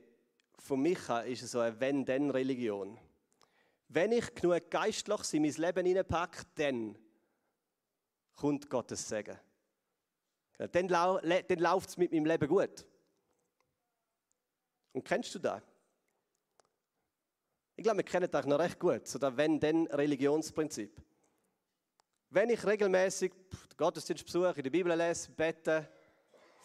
von 0.58 0.80
Micha 0.80 1.20
ist 1.20 1.42
es 1.42 1.52
so 1.52 1.60
eine 1.60 1.78
Wenn-Denn-Religion. 1.78 2.98
Wenn 3.88 4.12
ich 4.12 4.34
genug 4.34 4.70
geistlich 4.70 5.34
in 5.34 5.42
mein 5.42 5.52
Leben 5.52 5.86
hineinpacke, 5.86 6.42
dann 6.56 6.98
kommt 8.34 8.68
Gottes 8.68 9.08
Segen. 9.08 9.38
Dann, 10.58 10.88
lau 10.88 11.18
dann 11.20 11.58
läuft 11.58 11.90
es 11.90 11.96
mit 11.96 12.12
meinem 12.12 12.26
Leben 12.26 12.48
gut. 12.48 12.86
Und 14.92 15.04
kennst 15.04 15.34
du 15.34 15.38
das? 15.38 15.62
Ich 17.76 17.82
glaube, 17.82 17.98
wir 17.98 18.04
kennen 18.04 18.30
das 18.30 18.46
noch 18.46 18.58
recht 18.58 18.80
gut, 18.80 19.06
so 19.06 19.18
das 19.18 19.36
Wenn-Denn-Religionsprinzip. 19.36 21.00
Wenn 22.30 22.50
ich 22.50 22.66
regelmäßig 22.66 23.32
Gottesdienst 23.76 24.24
besuche, 24.24 24.54
in 24.56 24.62
der 24.62 24.70
Bibel 24.70 24.96
lese, 24.96 25.30
bete, 25.30 25.86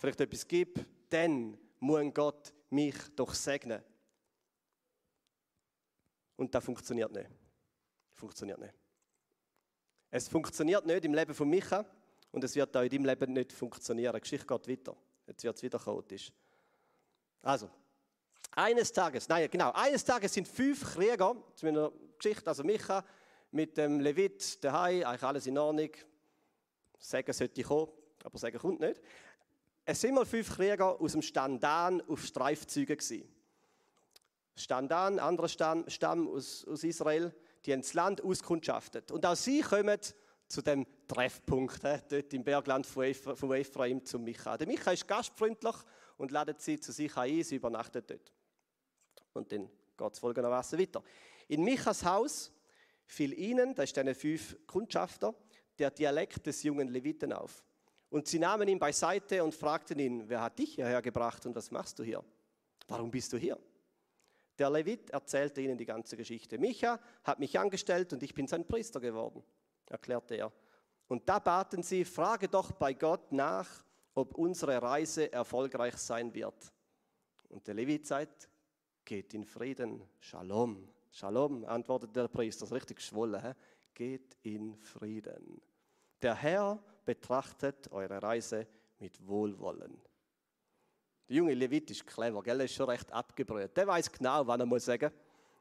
vielleicht 0.01 0.20
etwas 0.20 0.48
gebe, 0.48 0.84
dann 1.10 1.55
muss 1.79 2.13
Gott 2.13 2.53
mich 2.72 2.96
doch 3.15 3.36
segnen. 3.36 3.84
Und 6.36 6.53
das 6.55 6.65
funktioniert 6.65 7.12
nicht. 7.12 7.29
Funktioniert 8.13 8.60
nicht. 8.60 8.74
Es 10.10 10.27
funktioniert 10.27 10.86
nicht 10.88 11.05
im 11.05 11.13
Leben 11.13 11.36
von 11.36 11.48
Micha 11.48 11.86
und 12.31 12.43
es 12.43 12.55
wird 12.55 12.75
auch 12.75 12.81
in 12.81 12.89
deinem 12.89 13.05
Leben 13.05 13.34
nicht 13.34 13.53
funktionieren. 13.53 14.15
Die 14.15 14.22
Geschichte 14.22 14.48
geht 14.48 14.67
weiter. 14.67 14.98
Jetzt 15.27 15.43
wird 15.43 15.55
es 15.55 15.62
wieder 15.62 15.77
chaotisch. 15.77 16.31
Also, 17.43 17.70
eines 18.55 18.91
Tages, 18.91 19.29
nein, 19.29 19.50
genau, 19.51 19.72
eines 19.72 20.03
Tages 20.03 20.34
sind 20.34 20.48
fünf 20.48 20.96
Krieger, 20.96 21.36
zu 21.53 21.65
meiner 21.65 21.91
Geschichte, 22.17 22.48
also 22.48 22.63
Micha, 22.63 23.05
mit 23.51 23.77
dem 23.77 24.00
Levit 24.00 24.63
daheim, 24.63 25.03
eigentlich 25.03 25.24
alles 25.24 25.46
in 25.46 25.58
Ordnung. 25.60 25.91
Sagen 26.98 27.34
sollte 27.34 27.62
ich 27.62 27.67
kommen, 27.67 27.91
aber 28.24 28.38
sagen 28.39 28.58
kommt 28.58 28.79
nicht. 28.79 29.00
Es 29.91 30.00
sind 30.00 30.15
mal 30.15 30.25
fünf 30.25 30.55
Krieger 30.55 31.01
aus 31.01 31.12
dem 31.12 31.21
Stand 31.21 31.62
Dan 31.62 32.01
auf 32.07 32.24
Streifzügen 32.24 32.95
gewesen. 32.95 33.27
Stamm 34.55 34.88
Dan, 34.88 35.19
anderer 35.19 35.50
Stamm, 35.50 35.83
Stamm 35.89 36.29
aus, 36.29 36.65
aus 36.65 36.86
Israel, 36.86 37.36
die 37.65 37.74
haben 37.74 37.81
das 37.81 37.93
Land 37.93 38.24
auskundschaftet. 38.24 39.12
Und 39.12 39.25
auch 39.25 39.36
sie 39.36 39.60
kommen 39.60 40.00
zu 40.48 40.62
dem 40.62 40.88
Treffpunkt, 41.10 41.83
he, 41.83 41.98
dort 42.07 42.33
im 42.33 42.41
Bergland 42.41 42.86
von, 42.86 43.03
Ephra 43.03 43.36
von 43.36 43.51
Ephraim 43.51 44.05
zum 44.05 44.24
Micha. 44.24 44.55
Der 44.55 44.65
Micha 44.65 44.93
ist 44.93 45.10
gastfreundlich 45.10 45.75
und 46.15 46.31
ladet 46.31 46.62
sie 46.62 46.79
zu 46.79 46.93
sich 46.93 47.17
ein, 47.17 47.43
sie 47.43 47.57
übernachtet 47.57 48.10
dort. 48.10 48.31
Und 49.33 49.51
dann 49.51 49.69
geht 49.98 50.13
es 50.13 50.19
folgendermaßen 50.19 50.79
weiter. 50.79 51.03
In 51.50 51.65
Michas 51.65 52.05
Haus 52.05 52.53
fiel 53.03 53.38
ihnen, 53.38 53.75
da 53.75 53.83
ist 53.83 53.98
eine 53.98 54.15
fünf 54.15 54.55
Kundschafter, 54.67 55.36
der 55.77 55.91
Dialekt 55.91 56.48
des 56.48 56.63
jungen 56.63 56.88
Leviten 56.88 57.33
auf. 57.33 57.65
Und 58.12 58.27
sie 58.27 58.39
nahmen 58.39 58.68
ihn 58.68 58.77
beiseite 58.77 59.41
und 59.41 59.56
fragten 59.56 59.98
ihn, 59.98 60.27
wer 60.27 60.41
hat 60.41 60.60
dich 60.60 60.75
hierher 60.75 61.01
gebracht 61.01 61.46
und 61.46 61.56
was 61.56 61.72
machst 61.72 61.98
du 61.98 62.03
hier? 62.03 62.22
Warum 62.89 63.10
bist 63.10 63.32
du 63.32 63.38
hier? 63.38 63.58
Der 64.60 64.70
Levit 64.70 65.10
erzählte 65.12 65.62
ihnen 65.62 65.77
die 65.77 65.86
ganze 65.86 66.18
Geschichte. 66.18 66.58
Micha 66.58 67.00
hat 67.24 67.39
mich 67.39 67.58
angestellt 67.58 68.12
und 68.12 68.22
ich 68.22 68.34
bin 68.34 68.48
sein 68.48 68.68
Priester 68.68 69.00
geworden, 69.00 69.41
erklärte 69.88 70.36
er. 70.36 70.51
Und 71.08 71.27
da 71.27 71.39
baten 71.39 71.84
sie, 71.84 72.03
frage 72.03 72.50
doch 72.50 72.74
bei 72.74 72.94
Gott 72.94 73.32
nach, 73.32 73.86
ob 74.13 74.36
unsere 74.36 74.82
Reise 74.82 75.32
erfolgreich 75.32 75.96
sein 75.96 76.34
wird. 76.34 76.74
Und 77.48 77.65
der 77.65 77.75
Levit 77.75 78.06
sagt, 78.06 78.50
geht 79.06 79.34
in 79.34 79.46
Frieden, 79.46 80.03
Shalom. 80.20 80.86
Shalom, 81.12 81.63
antwortet 81.63 82.13
der 82.13 82.27
Priester, 82.27 82.65
das 82.65 82.72
ist 82.72 82.75
richtig 82.75 82.98
geschwollen. 82.98 83.56
Geht 83.94 84.36
in 84.44 84.75
Frieden. 84.75 85.62
Der 86.22 86.36
Herr 86.36 86.84
betrachtet 87.05 87.91
eure 87.91 88.22
Reise 88.22 88.67
mit 89.00 89.25
Wohlwollen. 89.27 90.00
Der 91.27 91.38
junge 91.38 91.53
Levit 91.53 91.89
ist 91.91 92.05
clever, 92.05 92.43
gell? 92.43 92.60
er 92.60 92.65
ist 92.65 92.74
schon 92.74 92.89
recht 92.89 93.12
abgebrüht. 93.12 93.75
Der 93.75 93.88
weiß 93.88 94.12
genau, 94.12 94.46
was 94.46 94.60
er 94.60 94.65
muss 94.65 94.86
sagen 94.86 95.12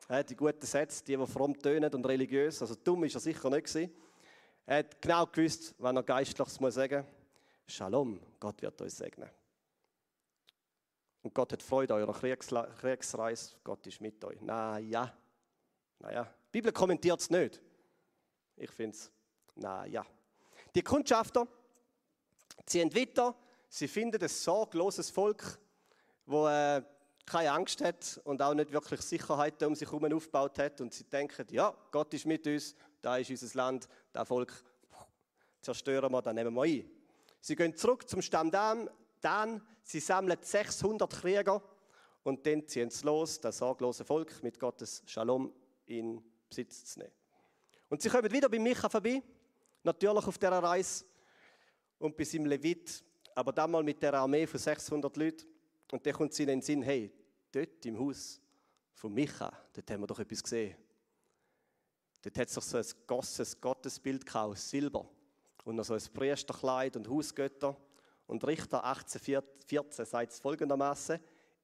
muss. 0.08 0.26
Die 0.26 0.36
guten 0.36 0.66
Sätze, 0.66 1.04
die, 1.04 1.16
die 1.16 1.26
fromm 1.26 1.58
tönen 1.58 1.92
und 1.94 2.04
religiös, 2.06 2.60
also 2.60 2.74
dumm 2.74 3.04
ist 3.04 3.14
er 3.14 3.20
sicher 3.20 3.48
nicht 3.50 3.66
gewesen. 3.66 3.92
Er 4.66 4.78
hat 4.78 5.00
genau 5.00 5.26
gewusst, 5.26 5.74
was 5.78 5.94
er 5.94 6.02
geistliches 6.02 6.60
muss 6.60 6.74
sagen 6.74 7.04
muss. 7.04 7.74
Shalom, 7.74 8.20
Gott 8.40 8.60
wird 8.62 8.82
euch 8.82 8.92
segnen. 8.92 9.30
Und 11.22 11.34
Gott 11.34 11.52
hat 11.52 11.62
Freude 11.62 11.94
an 11.94 12.00
eurer 12.00 12.14
Kriegsreise. 12.14 13.56
Gott 13.62 13.86
ist 13.86 14.00
mit 14.00 14.24
euch. 14.24 14.38
Na 14.40 14.78
ja. 14.78 15.14
Na 15.98 16.12
ja. 16.12 16.24
Die 16.24 16.50
Bibel 16.52 16.72
kommentiert 16.72 17.20
es 17.20 17.30
nicht. 17.30 17.60
Ich 18.56 18.70
finde 18.70 18.96
es, 18.96 19.12
na 19.54 19.86
ja. 19.86 20.04
Die 20.74 20.82
Kundschafter 20.82 21.46
ziehen 22.66 22.94
weiter. 22.94 23.34
Sie 23.68 23.88
finden 23.88 24.22
ein 24.22 24.28
sorgloses 24.28 25.10
Volk, 25.10 25.58
wo 26.26 26.46
äh, 26.48 26.82
keine 27.26 27.52
Angst 27.52 27.80
hat 27.82 28.20
und 28.24 28.42
auch 28.42 28.54
nicht 28.54 28.72
wirklich 28.72 29.00
Sicherheit 29.02 29.62
um 29.62 29.74
sich 29.74 29.90
herum 29.90 30.12
aufgebaut 30.12 30.58
hat. 30.58 30.80
Und 30.80 30.92
sie 30.92 31.04
denken, 31.04 31.46
ja, 31.50 31.74
Gott 31.90 32.12
ist 32.14 32.26
mit 32.26 32.46
uns, 32.46 32.74
da 33.00 33.16
ist 33.16 33.30
unser 33.30 33.56
Land, 33.56 33.88
das 34.12 34.26
Volk 34.26 34.64
zerstören 35.60 36.10
wir, 36.10 36.22
dann 36.22 36.34
nehmen 36.34 36.54
wir 36.54 36.62
ein. 36.62 36.90
Sie 37.40 37.56
gehen 37.56 37.74
zurück 37.76 38.08
zum 38.08 38.22
Stamm 38.22 38.50
Dan, 38.50 38.90
dann, 39.20 39.62
sie 39.82 40.00
sammeln 40.00 40.38
600 40.40 41.10
Krieger 41.10 41.62
und 42.22 42.46
dann 42.46 42.66
ziehen 42.66 42.90
sie 42.90 43.04
los, 43.06 43.40
das 43.40 43.58
sorglose 43.58 44.04
Volk 44.04 44.42
mit 44.42 44.58
Gottes 44.58 45.02
Shalom 45.06 45.52
in 45.86 46.22
Besitz 46.48 46.84
zu 46.84 47.00
nehmen. 47.00 47.12
Und 47.88 48.02
sie 48.02 48.08
kommen 48.08 48.30
wieder 48.30 48.48
bei 48.48 48.58
Micha 48.58 48.88
vorbei, 48.88 49.22
natürlich 49.82 50.26
auf 50.26 50.38
dieser 50.38 50.62
Reise 50.62 51.04
und 51.98 52.16
bei 52.16 52.24
seinem 52.24 52.46
Levit, 52.46 53.04
aber 53.34 53.52
dann 53.52 53.70
mal 53.70 53.82
mit 53.82 54.02
der 54.02 54.14
Armee 54.14 54.46
von 54.46 54.58
600 54.58 55.16
Leuten. 55.16 55.46
Und 55.92 56.04
dann 56.04 56.12
kommt 56.12 56.34
sie 56.34 56.42
in 56.42 56.48
den 56.48 56.62
Sinn, 56.62 56.82
hey, 56.82 57.12
dort 57.52 57.84
im 57.86 57.98
Haus 57.98 58.40
von 58.94 59.12
Micha, 59.12 59.52
dort 59.72 59.90
haben 59.90 60.02
wir 60.02 60.06
doch 60.06 60.20
etwas 60.20 60.42
gesehen. 60.42 60.76
Dort 62.22 62.38
hat 62.38 62.48
es 62.48 62.54
doch 62.54 62.62
so 62.62 62.76
ein 62.76 62.84
gosses 63.06 63.60
Gottesbild 63.60 64.26
gehabt, 64.26 64.52
aus 64.52 64.68
Silber. 64.68 65.08
Und 65.64 65.76
noch 65.76 65.84
so 65.84 65.94
ein 65.94 66.02
Priesterkleid 66.12 66.96
und 66.96 67.08
Hausgötter. 67.08 67.76
Und 68.26 68.46
Richter 68.46 68.84
1814 68.84 70.04
sagt 70.04 70.32
es 70.32 70.38
folgendermaßen: 70.38 71.18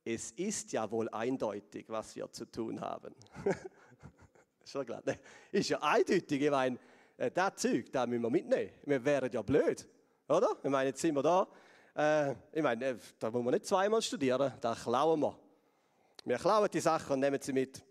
Es 0.05 0.33
ist 0.33 0.73
ja 0.73 0.91
wohl 0.91 1.09
eindeutig, 1.11 1.87
was 1.89 2.17
wir 2.17 2.31
zu 2.33 2.51
tun 2.51 2.81
haben. 2.81 3.15
Schon 4.65 4.85
klar. 4.85 5.03
Ne? 5.05 5.19
Ist 5.53 5.69
ja 5.69 5.81
eindeutig. 5.81 6.43
Ich 6.43 6.51
meine, 6.51 6.79
äh, 7.17 7.31
das 7.31 7.57
Zeug, 7.57 7.91
das 7.93 8.07
müssen 8.07 8.23
wir 8.23 8.31
mitnehmen. 8.31 8.71
Wir 8.85 9.05
wären 9.05 9.31
ja 9.31 9.43
blöd. 9.43 9.87
Oder? 10.29 10.57
Ich 10.63 10.71
meine, 10.71 10.91
jetzt 10.91 11.01
sind 11.01 11.15
wir 11.15 11.23
da. 11.23 11.49
Äh, 11.95 12.33
ich 12.53 12.63
meine, 12.63 12.85
äh, 12.85 12.97
da 13.19 13.31
muss 13.31 13.43
man 13.43 13.55
nicht 13.55 13.67
zweimal 13.67 14.03
studieren. 14.03 14.53
Da 14.61 14.75
klauen 14.75 15.21
wir. 15.21 15.39
Wir 16.25 16.39
klauen 16.39 16.69
die 16.73 16.81
Sachen 16.81 17.13
und 17.13 17.21
nehmen 17.21 17.41
sie 17.41 17.53
mit. 17.53 17.83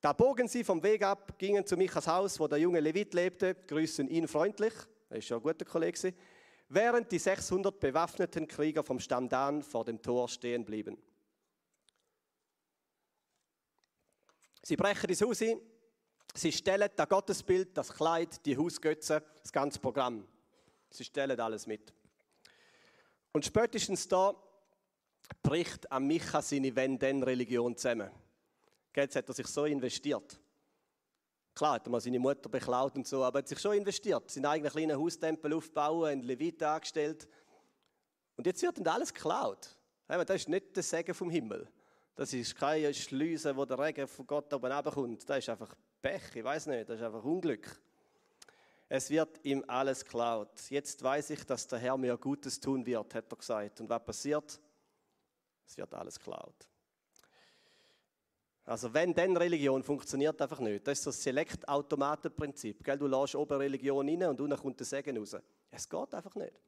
Da 0.00 0.12
bogen 0.12 0.48
sie 0.48 0.64
vom 0.64 0.82
Weg 0.82 1.02
ab, 1.02 1.38
gingen 1.38 1.64
zu 1.66 1.76
Michas 1.76 2.06
Haus, 2.06 2.40
wo 2.40 2.48
der 2.48 2.58
junge 2.58 2.80
Levit 2.80 3.12
lebte, 3.12 3.54
grüßen 3.54 4.08
ihn 4.08 4.26
freundlich. 4.28 4.72
Er 5.10 5.18
ist 5.18 5.26
schon 5.26 5.38
ein 5.38 5.42
guter 5.42 5.64
Kollege 5.64 6.14
während 6.70 7.10
die 7.10 7.18
600 7.18 7.78
bewaffneten 7.78 8.46
Krieger 8.46 8.82
vom 8.82 8.98
Stamm 9.00 9.28
Dan 9.28 9.62
vor 9.62 9.84
dem 9.84 10.00
Tor 10.00 10.28
stehen 10.28 10.64
blieben. 10.64 10.96
Sie 14.62 14.76
brechen 14.76 15.10
ins 15.10 15.20
Haus 15.20 15.42
ein, 15.42 15.60
sie 16.34 16.52
stellen 16.52 16.88
das 16.94 17.08
Gottesbild, 17.08 17.76
das 17.76 17.92
Kleid, 17.92 18.44
die 18.44 18.56
Hausgötze, 18.56 19.22
das 19.42 19.52
ganze 19.52 19.78
Programm. 19.78 20.26
Sie 20.90 21.04
stellen 21.04 21.38
alles 21.38 21.66
mit. 21.66 21.92
Und 23.32 23.44
spätestens 23.44 24.08
da 24.08 24.34
bricht 25.42 25.90
am 25.90 26.06
Micha 26.06 26.42
seine 26.42 26.74
Wenn-Denn-Religion 26.74 27.76
zusammen. 27.76 28.10
Jetzt 28.94 29.16
hat 29.16 29.28
er 29.28 29.34
sich 29.34 29.46
so 29.46 29.64
investiert. 29.64 30.40
Klar 31.54 31.74
hat 31.74 31.86
er 31.86 31.90
mal 31.90 32.00
seine 32.00 32.18
Mutter 32.18 32.48
beklaut 32.48 32.96
und 32.96 33.06
so, 33.06 33.24
aber 33.24 33.38
er 33.38 33.42
hat 33.42 33.48
sich 33.48 33.58
schon 33.58 33.76
investiert. 33.76 34.30
Seinen 34.30 34.46
eigenen 34.46 34.72
kleinen 34.72 34.98
Haustempel 34.98 35.52
aufbauen, 35.52 36.08
einen 36.08 36.22
Levit 36.22 36.62
angestellt. 36.62 37.28
Und 38.36 38.46
jetzt 38.46 38.62
wird 38.62 38.78
ihm 38.78 38.86
alles 38.86 39.12
geklaut. 39.12 39.76
Das 40.08 40.30
ist 40.30 40.48
nicht 40.48 40.74
der 40.74 40.82
Segen 40.82 41.14
vom 41.14 41.30
Himmel. 41.30 41.68
Das 42.16 42.32
ist 42.32 42.56
keine 42.56 42.92
Schleuse, 42.92 43.56
wo 43.56 43.64
der 43.64 43.78
Regen 43.78 44.08
von 44.08 44.26
Gott 44.26 44.52
oben 44.52 44.72
runterkommt. 44.72 45.28
Das 45.28 45.38
ist 45.38 45.48
einfach 45.48 45.74
Pech, 46.00 46.34
ich 46.34 46.44
weiß 46.44 46.66
nicht, 46.66 46.88
das 46.88 46.98
ist 46.98 47.04
einfach 47.04 47.24
Unglück. 47.24 47.68
Es 48.88 49.08
wird 49.10 49.38
ihm 49.44 49.64
alles 49.68 50.04
geklaut. 50.04 50.50
Jetzt 50.68 51.02
weiß 51.02 51.30
ich, 51.30 51.44
dass 51.44 51.66
der 51.66 51.78
Herr 51.78 51.96
mir 51.96 52.16
Gutes 52.16 52.58
tun 52.58 52.84
wird, 52.84 53.14
hat 53.14 53.30
er 53.30 53.36
gesagt. 53.36 53.80
Und 53.80 53.88
was 53.88 54.04
passiert? 54.04 54.60
Es 55.66 55.76
wird 55.76 55.94
alles 55.94 56.18
geklaut. 56.18 56.66
Also 58.64 58.92
wenn 58.92 59.14
denn 59.14 59.36
Religion 59.36 59.82
funktioniert 59.82 60.40
einfach 60.40 60.60
nicht. 60.60 60.86
Das 60.86 60.98
ist 60.98 61.06
das 61.06 61.22
Select-Automaten-Prinzip. 61.22 62.84
Du 62.98 63.06
lässt 63.06 63.34
oben 63.34 63.58
Religion 63.58 64.08
rein 64.08 64.22
und 64.24 64.40
unten 64.40 64.56
kommt 64.56 64.78
der 64.78 64.86
Segen 64.86 65.18
raus. 65.18 65.36
Es 65.70 65.88
geht 65.88 66.14
einfach 66.14 66.34
nicht. 66.34 66.60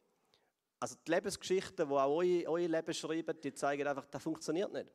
Also 0.80 0.96
die 1.06 1.10
Lebensgeschichten, 1.12 1.88
die 1.88 1.94
auch 1.94 2.16
eure 2.16 2.66
Leben 2.66 2.94
schreiben, 2.94 3.40
die 3.40 3.54
zeigen 3.54 3.86
einfach, 3.86 4.06
das 4.06 4.22
funktioniert 4.22 4.72
nicht. 4.72 4.90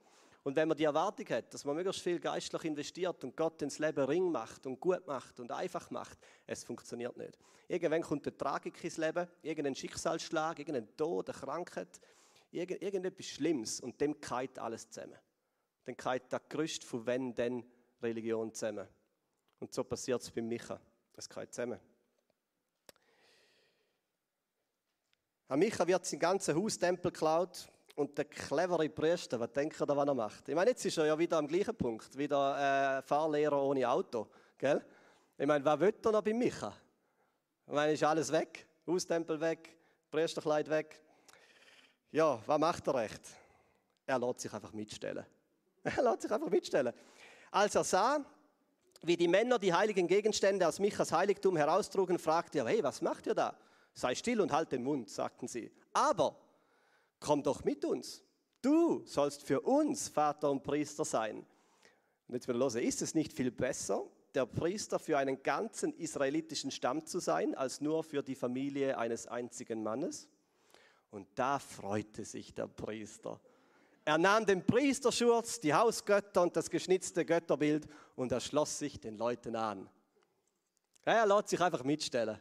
Und 0.48 0.56
wenn 0.56 0.70
man 0.70 0.78
die 0.78 0.86
Erwartung 0.86 1.28
hat, 1.28 1.54
dass 1.54 1.66
man 1.66 1.76
möglichst 1.76 2.02
viel 2.02 2.22
geistlich 2.22 2.64
investiert 2.64 3.22
und 3.26 3.36
Gott 3.36 3.62
ins 3.62 3.80
Leben 3.80 4.06
ring 4.06 4.32
macht 4.32 4.66
und 4.66 4.80
gut 4.80 5.06
macht 5.06 5.42
und 5.42 5.52
einfach 5.52 5.92
macht, 5.92 6.18
es 6.46 6.64
funktioniert 6.64 7.18
nicht. 7.18 7.38
Irgendwann 7.68 8.02
kommt 8.02 8.26
eine 8.26 8.38
Tragik 8.38 8.82
ins 8.82 8.96
Leben, 8.96 9.28
irgendein 9.42 9.76
Schicksalsschlag, 9.76 10.58
irgendein 10.58 10.96
Tod, 10.96 11.30
eine 11.30 11.38
Krankheit, 11.38 12.00
irgendetwas 12.50 13.26
Schlimmes 13.26 13.82
und 13.82 14.00
dem 14.00 14.22
keilt 14.22 14.58
alles 14.58 14.90
zusammen 14.90 15.18
dann 15.84 15.96
geht 15.96 16.24
das 16.30 16.42
Gerüst 16.50 16.84
von 16.84 17.06
wenn 17.06 17.34
denn 17.34 17.64
Religion 18.02 18.54
zusammen. 18.54 18.88
Und 19.60 19.74
so 19.74 19.84
passiert 19.84 20.22
es 20.22 20.30
bei 20.30 20.42
Micha. 20.42 20.80
Es 21.14 21.28
geht 21.30 21.54
zusammen. 21.54 21.80
An 25.48 25.60
Micha 25.60 25.88
wird 25.88 26.06
sein 26.06 26.20
ganzer 26.20 26.56
Haustempel 26.56 27.12
geklaut 27.12 27.70
und 27.98 28.16
der 28.16 28.26
clevere 28.26 28.88
Priester, 28.90 29.40
was 29.40 29.52
denkt 29.52 29.82
er 29.82 29.88
was 29.88 30.08
er 30.08 30.14
macht? 30.14 30.48
Ich 30.48 30.54
meine, 30.56 30.70
jetzt 30.70 30.86
ist 30.86 30.98
er 31.00 31.08
ja 31.08 31.18
wieder 31.18 31.38
am 31.38 31.48
gleichen 31.48 31.76
Punkt, 31.76 32.16
wieder 32.16 33.00
äh, 33.00 33.02
Fahrlehrer 33.02 33.60
ohne 33.62 33.90
Auto. 33.90 34.28
Gell? 34.56 34.86
Ich 35.36 35.48
meine, 35.48 35.66
was 35.66 35.80
will 35.80 35.94
er 36.06 36.12
noch 36.12 36.22
bei 36.22 36.34
Micha? 36.34 36.74
Ich 37.66 37.74
meine, 37.74 37.94
ist 37.94 38.04
alles 38.04 38.32
weg, 38.32 38.68
Haustempel 38.86 39.40
weg, 39.42 39.76
Priesterkleid 40.12 40.70
weg. 40.70 41.02
Ja, 42.12 42.40
was 42.46 42.60
macht 42.60 42.88
er 42.88 42.94
recht? 42.94 43.22
Er 44.06 44.20
lässt 44.20 44.42
sich 44.42 44.54
einfach 44.54 44.74
mitstellen. 44.74 45.26
Er 45.84 46.04
lässt 46.04 46.22
sich 46.22 46.32
einfach 46.32 46.50
mitstellen. 46.50 46.94
Als 47.50 47.74
er 47.74 47.84
sah, 47.84 48.20
wie 49.02 49.18
die 49.18 49.28
Männer 49.28 49.58
die 49.58 49.74
heiligen 49.74 50.08
Gegenstände 50.08 50.68
aus 50.68 50.80
Michas 50.80 51.12
Heiligtum 51.12 51.58
heraustrugen, 51.58 52.20
fragte 52.20 52.60
er, 52.60 52.68
hey, 52.68 52.84
was 52.84 53.02
macht 53.02 53.26
ihr 53.26 53.34
da? 53.34 53.58
Sei 53.94 54.14
still 54.14 54.42
und 54.42 54.52
halt 54.52 54.72
den 54.72 54.84
Mund, 54.84 55.10
sagten 55.10 55.48
sie. 55.48 55.72
Aber 55.94 56.36
komm 57.20 57.44
doch 57.44 57.64
mit 57.64 57.86
uns. 57.86 58.24
Du 58.62 59.04
sollst 59.06 59.44
für 59.44 59.62
uns 59.62 60.08
Vater 60.08 60.52
und 60.52 60.64
Priester 60.64 61.06
sein. 61.06 61.46
Und 62.28 62.34
jetzt 62.34 62.48
mal 62.48 62.58
hören, 62.58 62.84
ist 62.84 63.02
es 63.02 63.16
nicht 63.16 63.32
viel 63.32 63.52
besser, 63.52 64.04
der 64.34 64.46
Priester 64.46 65.00
für 65.00 65.18
einen 65.18 65.42
ganzen 65.42 65.94
israelitischen 65.94 66.72
Stamm 66.72 67.06
zu 67.06 67.20
sein, 67.20 67.56
als 67.56 67.82
nur 67.82 68.04
für 68.04 68.22
die 68.22 68.36
Familie 68.36 68.98
eines 68.98 69.28
einzigen 69.28 69.84
Mannes? 69.84 70.28
Und 71.10 71.28
da 71.36 71.60
freute 71.60 72.26
sich 72.26 72.54
der 72.54 72.68
Priester 72.68 73.40
Er 74.04 74.18
nahm 74.18 74.46
den 74.46 74.66
Priesterschurz, 74.66 75.60
die 75.60 75.74
Hausgötter 75.74 76.42
und 76.42 76.56
das 76.56 76.70
geschnitzte 76.70 77.26
Götterbild 77.26 77.88
und 78.16 78.32
er 78.32 78.42
schloss 78.42 78.78
sich 78.78 79.00
den 79.00 79.18
Leuten 79.18 79.56
an. 79.56 79.90
Er 81.06 81.26
lässt 81.26 81.50
sich 81.50 81.62
einfach 81.62 81.84
mitstellen. 81.86 82.40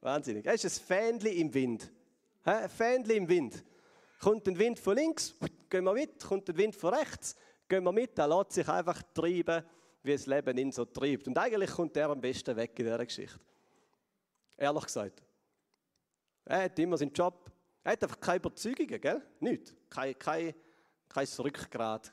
Wahnsinnig. 0.00 0.46
Er 0.46 0.54
ist 0.54 0.64
ein 0.64 0.70
Fähnchen 0.70 1.32
im 1.32 1.52
Wind. 1.52 1.90
Ein 2.44 2.68
Fähnchen 2.68 3.16
im 3.16 3.28
Wind. 3.28 3.64
Kommt 4.18 4.46
ein 4.48 4.58
Wind 4.58 4.78
von 4.78 4.96
links, 4.96 5.34
gehen 5.68 5.84
wir 5.84 5.92
mit. 5.92 6.22
Kommt 6.22 6.48
ein 6.48 6.56
Wind 6.56 6.76
von 6.76 6.94
rechts, 6.94 7.36
gehen 7.68 7.84
wir 7.84 7.92
mit. 7.92 8.18
Er 8.18 8.28
lässt 8.28 8.52
sich 8.52 8.68
einfach 8.68 9.02
treiben, 9.14 9.64
wie 10.02 10.12
das 10.12 10.26
Leben 10.26 10.56
ihn 10.58 10.72
so 10.72 10.84
treibt. 10.84 11.26
Und 11.28 11.36
eigentlich 11.38 11.70
kommt 11.70 11.96
er 11.96 12.10
am 12.10 12.20
besten 12.20 12.56
weg 12.56 12.78
in 12.78 12.84
dieser 12.86 13.04
Geschichte. 13.04 13.40
Ehrlich 14.56 14.84
gesagt. 14.84 15.22
Er 16.44 16.64
hat 16.64 16.78
immer 16.78 16.98
seinen 16.98 17.12
Job. 17.12 17.50
Er 17.82 17.92
hat 17.92 18.02
einfach 18.02 18.20
keine 18.20 18.36
Überzeugungen, 18.36 19.00
gell? 19.00 19.22
Nicht. 19.40 19.74
Kein, 19.88 20.18
kein, 20.18 20.54
kein 21.08 21.26
Rückgrat. 21.38 22.12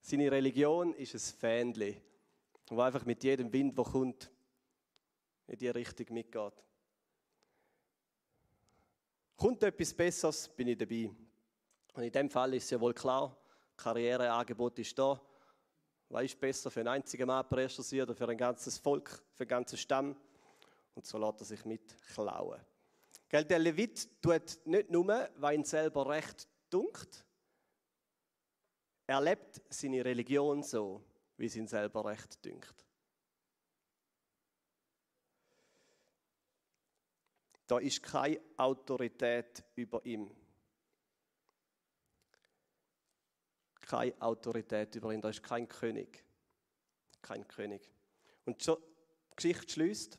Seine 0.00 0.32
Religion 0.32 0.94
ist 0.94 1.14
ein 1.14 1.38
Fähnchen, 1.38 1.96
das 2.66 2.78
einfach 2.78 3.04
mit 3.04 3.22
jedem 3.22 3.52
Wind, 3.52 3.78
der 3.78 3.84
kommt, 3.84 4.32
in 5.46 5.58
die 5.58 5.68
Richtung 5.68 6.06
mitgeht. 6.10 6.54
Kommt 9.42 9.60
etwas 9.64 9.92
Besseres, 9.92 10.48
bin 10.50 10.68
ich 10.68 10.78
dabei. 10.78 11.10
Und 11.94 12.04
in 12.04 12.12
dem 12.12 12.30
Fall 12.30 12.54
ist 12.54 12.70
ja 12.70 12.80
wohl 12.80 12.94
klar, 12.94 13.36
Karriereangebot 13.76 14.78
ist 14.78 14.96
da. 14.96 15.20
Was 16.10 16.26
ist 16.26 16.38
besser 16.38 16.70
für 16.70 16.78
einen 16.78 16.90
einzigen 16.90 17.26
Mann 17.26 17.48
Priester 17.48 17.82
sein 17.82 18.02
oder 18.02 18.14
für 18.14 18.28
ein 18.28 18.36
ganzes 18.36 18.78
Volk, 18.78 19.08
für 19.34 19.42
einen 19.42 19.48
ganzen 19.48 19.78
Stamm? 19.78 20.16
Und 20.94 21.04
so 21.04 21.18
lässt 21.18 21.40
er 21.40 21.46
sich 21.46 21.64
mitklauen. 21.64 22.60
Gell, 23.28 23.44
der 23.44 23.58
Levit 23.58 24.22
tut 24.22 24.60
nicht 24.64 24.90
nur, 24.90 25.28
weil 25.34 25.56
ihn 25.56 25.64
selber 25.64 26.08
recht 26.08 26.46
dunkt, 26.70 27.26
er 29.08 29.20
lebt 29.20 29.60
seine 29.70 30.04
Religion 30.04 30.62
so, 30.62 31.02
wie 31.36 31.46
es 31.46 31.56
ihn 31.56 31.66
selber 31.66 32.04
recht 32.04 32.44
dünkt. 32.44 32.86
Da 37.72 37.78
ist 37.78 38.02
keine 38.02 38.38
Autorität 38.58 39.64
über 39.76 40.04
ihm. 40.04 40.30
Keine 43.80 44.12
Autorität 44.20 44.94
über 44.94 45.10
ihn, 45.14 45.22
da 45.22 45.30
ist 45.30 45.42
kein 45.42 45.66
König. 45.66 46.22
Kein 47.22 47.48
König. 47.48 47.90
Und 48.44 48.60
so, 48.60 48.76
die 48.76 49.36
Geschichte 49.36 49.72
schließt. 49.72 50.18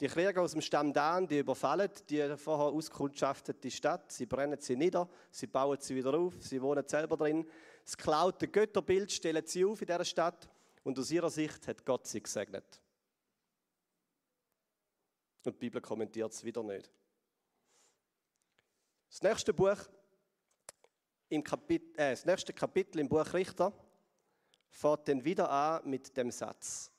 Die 0.00 0.06
Krieger 0.06 0.42
aus 0.42 0.52
dem 0.52 0.60
Stamm 0.60 0.92
Dan, 0.92 1.26
die 1.26 1.38
überfallen 1.38 1.88
die 2.10 2.36
vorher 2.36 2.66
auskundschaftete 2.66 3.70
Stadt, 3.70 4.12
sie 4.12 4.26
brennen 4.26 4.60
sie 4.60 4.76
nieder, 4.76 5.08
sie 5.30 5.46
bauen 5.46 5.78
sie 5.80 5.96
wieder 5.96 6.12
auf, 6.12 6.34
sie 6.40 6.60
wohnen 6.60 6.86
selber 6.86 7.16
drin. 7.16 7.48
Das 7.84 7.96
geklaute 7.96 8.48
Götterbild 8.48 9.10
stellen 9.10 9.46
sie 9.46 9.64
auf 9.64 9.80
in 9.80 9.86
dieser 9.86 10.04
Stadt 10.04 10.46
und 10.84 10.98
aus 10.98 11.10
ihrer 11.10 11.30
Sicht 11.30 11.66
hat 11.66 11.86
Gott 11.86 12.06
sie 12.06 12.22
gesegnet. 12.22 12.81
Und 15.44 15.54
die 15.54 15.58
Bibel 15.58 15.80
kommentiert 15.80 16.32
es 16.32 16.44
wieder 16.44 16.62
nicht. 16.62 16.90
Das 19.08 19.22
nächste 19.22 19.52
Buch, 19.52 19.76
im 21.28 21.42
Kapit 21.42 21.96
äh, 21.98 22.10
das 22.10 22.24
nächste 22.24 22.52
Kapitel 22.52 23.00
im 23.00 23.08
Buch 23.08 23.32
Richter 23.34 23.72
fährt 24.70 25.08
dann 25.08 25.24
wieder 25.24 25.50
an 25.50 25.88
mit 25.88 26.16
dem 26.16 26.30
Satz: 26.30 26.90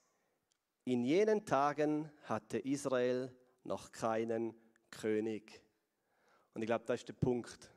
In 0.84 1.06
jenen 1.06 1.46
Tagen 1.46 2.12
hatte 2.24 2.60
Israel 2.60 3.36
noch 3.64 3.92
keinen 3.92 4.54
König. 4.92 5.62
Und 6.54 6.62
ich 6.62 6.68
glaube, 6.68 6.86
das 6.86 7.00
ist 7.00 7.08
der 7.08 7.14
Punkt. 7.14 7.72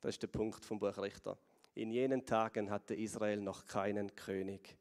Das 0.00 0.16
ist 0.16 0.22
der 0.22 0.28
Punkt 0.28 0.64
vom 0.64 0.78
Buch 0.78 0.98
Richter. 0.98 1.38
In 1.74 1.90
jenen 1.90 2.26
Tagen 2.26 2.70
hatte 2.70 2.94
Israel 2.94 3.40
noch 3.40 3.64
keinen 3.64 4.14
König. 4.14 4.76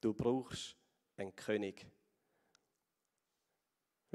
Du 0.00 0.12
brauchst 0.12 0.76
einen 1.16 1.34
König. 1.36 1.86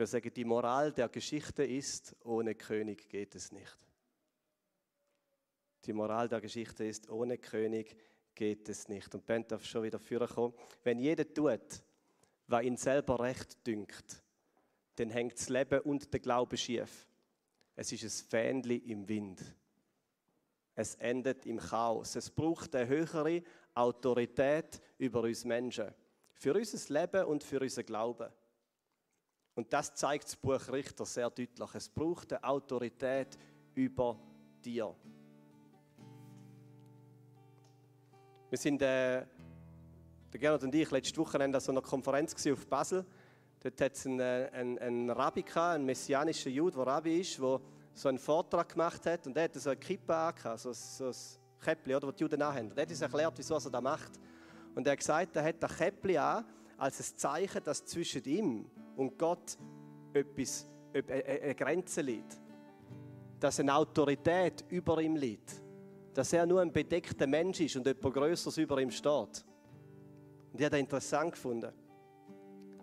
Wir 0.02 0.08
sagen, 0.08 0.34
die 0.34 0.46
Moral 0.46 0.92
der 0.92 1.10
Geschichte 1.10 1.64
ist, 1.64 2.16
ohne 2.24 2.56
König 2.56 3.08
geht 3.08 3.36
es 3.36 3.52
nicht. 3.52 3.78
Die 5.86 5.94
Moral 5.94 6.28
der 6.28 6.42
Geschichte 6.42 6.86
ist, 6.86 7.08
ohne 7.08 7.38
König 7.38 7.96
geht 8.34 8.68
es 8.68 8.88
nicht. 8.88 9.14
Und 9.14 9.28
Ben 9.28 9.48
darf 9.48 9.64
schon 9.64 9.84
wieder 9.84 10.00
vorkommen. 10.00 10.56
Wenn 10.84 10.98
jeder 10.98 11.32
tut, 11.32 11.84
was 12.48 12.64
ihn 12.64 12.78
selber 12.78 13.20
recht 13.20 13.68
dünkt, 13.68 14.24
dann 14.96 15.12
hängt 15.12 15.38
das 15.38 15.50
Leben 15.50 15.82
und 15.82 16.12
der 16.12 16.20
Glaube 16.20 16.58
schief. 16.58 17.08
Es 17.76 17.92
ist 17.92 18.04
ein 18.04 18.28
Fähnchen 18.28 18.84
im 18.84 19.08
Wind. 19.08 19.40
Es 20.74 20.96
endet 20.96 21.46
im 21.46 21.60
Chaos. 21.60 22.16
Es 22.16 22.32
braucht 22.32 22.76
eine 22.76 22.88
höhere 22.88 23.44
Autorität 23.76 24.82
über 24.98 25.22
uns 25.22 25.46
Menschen. 25.46 25.94
Für 26.34 26.56
unser 26.56 26.92
Leben 26.92 27.26
und 27.26 27.44
für 27.44 27.60
unser 27.60 27.84
Glauben. 27.84 28.32
Und 29.56 29.72
das 29.74 29.94
zeigt 29.96 30.26
das 30.26 30.36
Buch 30.36 30.70
Richter 30.72 31.06
sehr 31.06 31.30
deutlich. 31.30 31.76
Es 31.76 31.90
braucht 31.90 32.32
eine 32.32 32.44
Autorität 32.44 33.38
über 33.76 34.18
dir. 34.64 34.96
Wir 38.50 38.58
sind, 38.58 38.82
äh, 38.82 39.26
der 40.32 40.40
Gerhard 40.40 40.64
und 40.64 40.74
ich, 40.74 40.90
letzte 40.92 41.18
Woche 41.18 41.42
an 41.42 41.60
so 41.60 41.72
einer 41.72 41.82
Konferenz 41.82 42.36
auf 42.48 42.68
Basel. 42.68 43.06
Dort 43.62 43.80
hat 43.80 43.94
es 43.94 44.06
einen, 44.06 44.20
äh, 44.20 44.50
einen, 44.54 44.80
einen 44.80 45.10
Rabbi 45.10 45.44
gehabt, 45.44 45.76
einen 45.76 45.86
messianischen 45.86 46.52
Jude, 46.52 46.78
der 46.78 46.88
Rabbi 46.88 47.22
ist, 47.22 47.38
der 47.40 47.60
so 47.94 48.10
einen 48.10 48.18
Vortrag 48.18 48.70
gemacht 48.70 49.06
hat. 49.06 49.28
Und 49.28 49.38
er 49.38 49.44
hatte 49.44 49.60
so 49.60 49.70
eine 49.70 49.80
Kippe 49.80 50.16
angehabt, 50.16 50.60
so, 50.60 50.72
so 50.74 51.08
ein 51.08 51.16
Käppli, 51.64 51.96
oder, 51.96 52.08
das 52.08 52.16
die 52.16 52.24
Juden 52.24 52.42
anhaben. 52.42 52.70
Und 52.70 52.78
er 52.78 52.84
hat 52.84 52.90
uns 52.90 53.02
erklärt, 53.02 53.34
wieso 53.38 53.56
er 53.56 53.70
das 53.70 53.82
macht. 53.82 54.12
Und 54.76 54.88
er 54.88 54.94
hat 54.94 55.00
gesagt, 55.00 55.36
er 55.36 55.44
hat 55.44 55.62
das 55.62 55.78
Käppli 55.78 56.18
an, 56.18 56.46
als 56.78 57.00
ein 57.00 57.18
Zeichen, 57.18 57.64
dass 57.64 57.86
zwischen 57.86 58.24
ihm 58.24 58.72
und 58.96 59.18
Gott 59.18 59.58
etwas, 60.14 60.68
eine 60.94 61.56
Grenze 61.56 62.02
liegt. 62.02 62.40
Dass 63.40 63.60
eine 63.60 63.74
Autorität 63.74 64.66
über 64.70 65.02
ihm 65.02 65.16
liegt. 65.16 65.62
Dass 66.14 66.34
er 66.34 66.46
nur 66.46 66.62
ein 66.62 66.72
bedeckter 66.72 67.26
Mensch 67.26 67.62
ist 67.62 67.76
und 67.76 67.88
etwas 67.88 68.14
Größeres 68.14 68.58
über 68.58 68.80
ihm 68.82 68.92
steht. 68.92 69.46
Und 70.52 70.60
ich 70.60 70.66
habe 70.66 70.72
das 70.72 70.80
interessant 70.80 71.32
gefunden. 71.32 71.72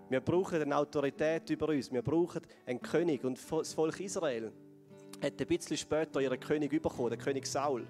Wir 0.08 0.20
brauchen 0.20 0.62
eine 0.62 0.76
Autorität 0.76 1.50
über 1.50 1.68
uns. 1.68 1.92
Wir 1.92 2.02
brauchen 2.02 2.40
einen 2.66 2.80
König. 2.80 3.24
Und 3.24 3.38
das 3.50 3.74
Volk 3.74 4.00
Israel 4.00 4.52
hat 5.22 5.40
ein 5.40 5.46
bisschen 5.46 5.76
später 5.76 6.20
ihren 6.20 6.40
König 6.40 6.70
bekommen, 6.70 7.10
den 7.10 7.18
König 7.18 7.46
Saul. 7.46 7.86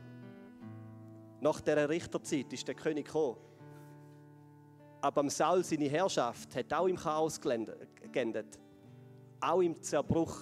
Nach 1.41 1.61
dieser 1.61 1.89
Richterzeit 1.89 2.53
ist 2.53 2.67
der 2.67 2.75
König 2.75 3.07
gekommen. 3.07 3.37
Aber 5.01 5.29
Saul 5.31 5.63
seine 5.65 5.89
Herrschaft 5.89 6.55
hat 6.57 6.73
auch 6.73 6.87
im 6.87 6.97
Chaos 6.97 7.41
geendet. 7.41 8.59
Auch 9.41 9.61
im 9.61 9.81
Zerbruch. 9.81 10.41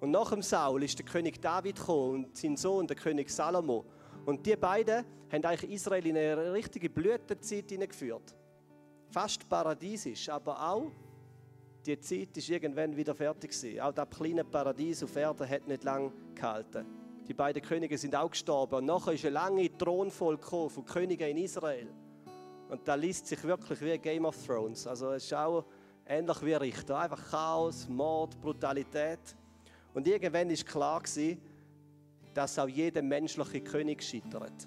Und 0.00 0.10
nach 0.10 0.30
dem 0.30 0.42
Saul 0.42 0.82
ist 0.82 0.98
der 0.98 1.06
König 1.06 1.40
David 1.40 1.76
gekommen 1.76 2.24
und 2.24 2.36
sein 2.36 2.56
Sohn, 2.56 2.86
der 2.86 2.96
König 2.96 3.30
Salomo. 3.30 3.84
Und 4.26 4.44
die 4.44 4.56
beiden 4.56 5.04
haben 5.30 5.44
eigentlich 5.44 5.70
Israel 5.70 6.06
in 6.06 6.16
eine 6.16 6.52
richtige 6.52 6.90
Blütezeit 6.90 7.70
hineingeführt. 7.70 8.34
Fast 9.10 9.48
paradiesisch, 9.48 10.28
aber 10.28 10.60
auch 10.70 10.90
die 11.84 11.98
Zeit 11.98 12.36
ist 12.36 12.48
irgendwann 12.48 12.96
wieder 12.96 13.14
fertig 13.14 13.50
gewesen. 13.50 13.80
Auch 13.80 13.92
das 13.92 14.08
kleine 14.10 14.44
Paradies 14.44 15.02
auf 15.02 15.16
Erden 15.16 15.48
hat 15.48 15.66
nicht 15.66 15.82
lange 15.84 16.12
gehalten. 16.34 16.86
Die 17.26 17.34
beiden 17.34 17.62
Könige 17.62 17.96
sind 17.96 18.14
auch 18.14 18.30
gestorben 18.30 18.76
und 18.76 18.86
nachher 18.86 19.12
ist 19.12 19.24
eine 19.24 19.34
lange 19.34 19.76
Thronfolge 19.76 20.42
von 20.42 20.84
Königen 20.84 21.28
in 21.30 21.38
Israel. 21.38 21.88
Und 22.72 22.88
da 22.88 22.94
liest 22.94 23.26
sich 23.26 23.44
wirklich 23.44 23.82
wie 23.82 23.98
Game 23.98 24.24
of 24.24 24.46
Thrones. 24.46 24.86
Also 24.86 25.12
es 25.12 25.24
ist 25.24 25.34
auch 25.34 25.66
ähnlich 26.06 26.42
wie 26.42 26.54
Richter. 26.54 27.00
Einfach 27.00 27.22
Chaos, 27.30 27.86
Mord, 27.86 28.40
Brutalität. 28.40 29.36
Und 29.92 30.08
irgendwann 30.08 30.48
ist 30.48 30.64
klar 30.64 31.02
gewesen, 31.02 31.38
dass 32.32 32.58
auch 32.58 32.66
jeder 32.66 33.02
menschliche 33.02 33.60
König 33.60 34.02
scheitert. 34.02 34.66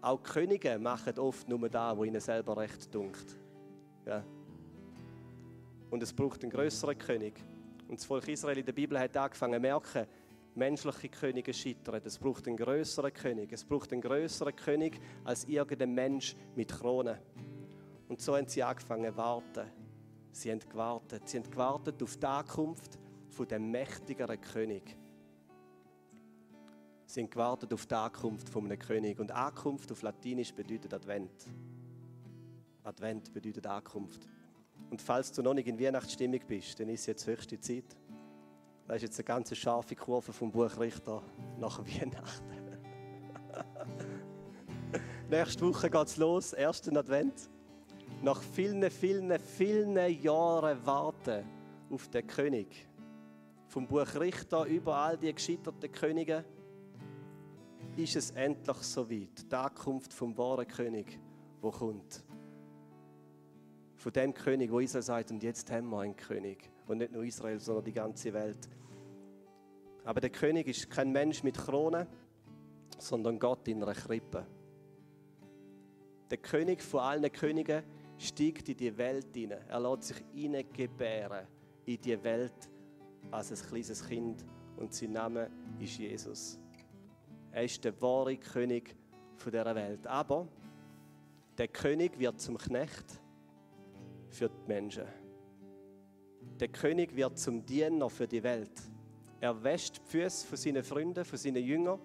Auch 0.00 0.22
Könige 0.22 0.78
machen 0.78 1.18
oft 1.18 1.48
nur 1.48 1.68
da, 1.68 1.96
wo 1.96 2.04
ihnen 2.04 2.20
selber 2.20 2.56
recht 2.56 2.94
dunkt. 2.94 3.36
Ja. 4.06 4.22
Und 5.90 6.04
es 6.04 6.12
braucht 6.12 6.44
einen 6.44 6.52
größeren 6.52 6.96
König. 6.96 7.34
Und 7.88 7.98
das 7.98 8.04
Volk 8.04 8.28
Israel 8.28 8.58
in 8.58 8.64
der 8.64 8.74
Bibel 8.74 8.96
hat 8.96 9.16
angefangen 9.16 9.54
zu 9.54 9.60
merken, 9.60 10.06
menschliche 10.56 11.08
Könige 11.08 11.52
scheitern. 11.52 12.00
Es 12.04 12.18
braucht 12.18 12.46
einen 12.46 12.56
größeren 12.56 13.12
König. 13.12 13.52
Es 13.52 13.64
braucht 13.64 13.92
einen 13.92 14.00
größeren 14.00 14.54
König 14.54 15.00
als 15.24 15.44
irgendein 15.44 15.94
Mensch 15.94 16.36
mit 16.54 16.70
Krone. 16.70 17.20
Und 18.08 18.20
so 18.20 18.36
haben 18.36 18.46
sie 18.46 18.62
angefangen 18.62 19.10
zu 19.10 19.16
warten. 19.16 19.70
Sie 20.32 20.50
haben 20.50 20.60
gewartet. 20.60 21.28
Sie 21.28 21.38
haben 21.38 21.50
gewartet 21.50 22.02
auf 22.02 22.16
die 22.16 22.26
Ankunft 22.26 22.98
von 23.30 23.48
dem 23.48 23.70
mächtigeren 23.70 24.40
König. 24.40 24.96
Sie 27.06 27.20
haben 27.20 27.30
gewartet 27.30 27.72
auf 27.72 27.86
die 27.86 27.94
Ankunft 27.94 28.48
von 28.48 28.64
einem 28.64 28.78
König. 28.78 29.18
Und 29.18 29.30
Ankunft 29.30 29.92
auf 29.92 30.02
Latinisch 30.02 30.52
bedeutet 30.52 30.94
Advent. 30.94 31.30
Advent 32.82 33.32
bedeutet 33.32 33.66
Ankunft. 33.66 34.28
Und 34.90 35.00
falls 35.00 35.32
du 35.32 35.42
noch 35.42 35.54
nicht 35.54 35.68
in 35.68 35.78
Weihnachtsstimmung 35.78 36.40
bist, 36.46 36.78
dann 36.80 36.88
ist 36.88 37.06
jetzt 37.06 37.26
höchste 37.26 37.58
Zeit. 37.60 37.96
Das 38.92 38.98
ist 38.98 39.04
jetzt 39.04 39.20
eine 39.20 39.24
ganz 39.24 39.56
scharfe 39.56 39.96
Kurve 39.96 40.34
vom 40.34 40.52
Buch 40.52 40.78
Richter 40.78 41.22
nach 41.58 41.78
Weihnachten. 41.78 42.50
Nächste 45.30 45.66
Woche 45.66 45.88
geht 45.88 46.08
es 46.08 46.18
los, 46.18 46.52
ersten 46.52 46.98
Advent. 46.98 47.48
Nach 48.20 48.42
vielen, 48.42 48.90
vielen, 48.90 49.40
vielen 49.40 49.96
Jahren 50.20 50.84
Warten 50.84 51.42
auf 51.88 52.10
den 52.10 52.26
König. 52.26 52.86
Vom 53.66 53.86
Buch 53.86 54.14
Richter 54.16 54.66
über 54.66 54.94
all 54.94 55.16
die 55.16 55.32
gescheiterten 55.32 55.90
Könige 55.90 56.44
ist 57.96 58.14
es 58.14 58.32
endlich 58.32 58.76
soweit. 58.76 59.50
Die 59.50 59.56
Ankunft 59.56 60.12
vom 60.12 60.36
wahren 60.36 60.68
König, 60.68 61.18
wo 61.62 61.70
kommt. 61.70 62.22
Von 63.96 64.12
dem 64.12 64.34
König, 64.34 64.70
wo 64.70 64.80
Israel 64.80 65.02
sagt, 65.02 65.30
und 65.30 65.42
jetzt 65.42 65.70
haben 65.70 65.88
wir 65.88 66.00
einen 66.00 66.14
König. 66.14 66.70
Und 66.86 66.98
nicht 66.98 67.12
nur 67.12 67.24
Israel, 67.24 67.58
sondern 67.58 67.86
die 67.86 67.94
ganze 67.94 68.34
Welt. 68.34 68.68
Aber 70.04 70.20
der 70.20 70.30
König 70.30 70.66
ist 70.66 70.90
kein 70.90 71.12
Mensch 71.12 71.42
mit 71.42 71.56
Krone, 71.56 72.06
sondern 72.98 73.38
Gott 73.38 73.66
in 73.68 73.82
einer 73.82 73.94
Krippe. 73.94 74.46
Der 76.30 76.38
König 76.38 76.82
von 76.82 77.00
allen 77.00 77.30
Königen 77.30 77.82
steigt 78.18 78.68
in 78.68 78.76
die 78.76 78.96
Welt 78.96 79.28
hinein. 79.34 79.60
Er 79.68 79.80
lässt 79.80 80.04
sich 80.04 80.24
hineingebären 80.34 81.46
in 81.84 82.00
die 82.00 82.22
Welt 82.22 82.70
als 83.30 83.50
ein 83.50 83.68
kleines 83.68 84.06
Kind 84.06 84.44
und 84.76 84.92
sein 84.92 85.12
Name 85.12 85.50
ist 85.78 85.98
Jesus. 85.98 86.58
Er 87.50 87.64
ist 87.64 87.84
der 87.84 88.00
wahre 88.00 88.36
König 88.36 88.96
dieser 89.44 89.74
Welt. 89.74 90.06
Aber 90.06 90.48
der 91.58 91.68
König 91.68 92.18
wird 92.18 92.40
zum 92.40 92.56
Knecht 92.56 93.20
für 94.30 94.48
die 94.48 94.68
Menschen. 94.68 95.04
Der 96.58 96.68
König 96.68 97.14
wird 97.14 97.38
zum 97.38 97.64
Diener 97.64 98.08
für 98.08 98.26
die 98.26 98.42
Welt. 98.42 98.91
Er 99.42 99.60
wäscht 99.60 99.96
die 99.96 100.08
Füße 100.08 100.46
von 100.46 100.56
seinen 100.56 100.84
Freunden, 100.84 101.24
von 101.24 101.36
seinen 101.36 101.64
Jüngern. 101.64 101.98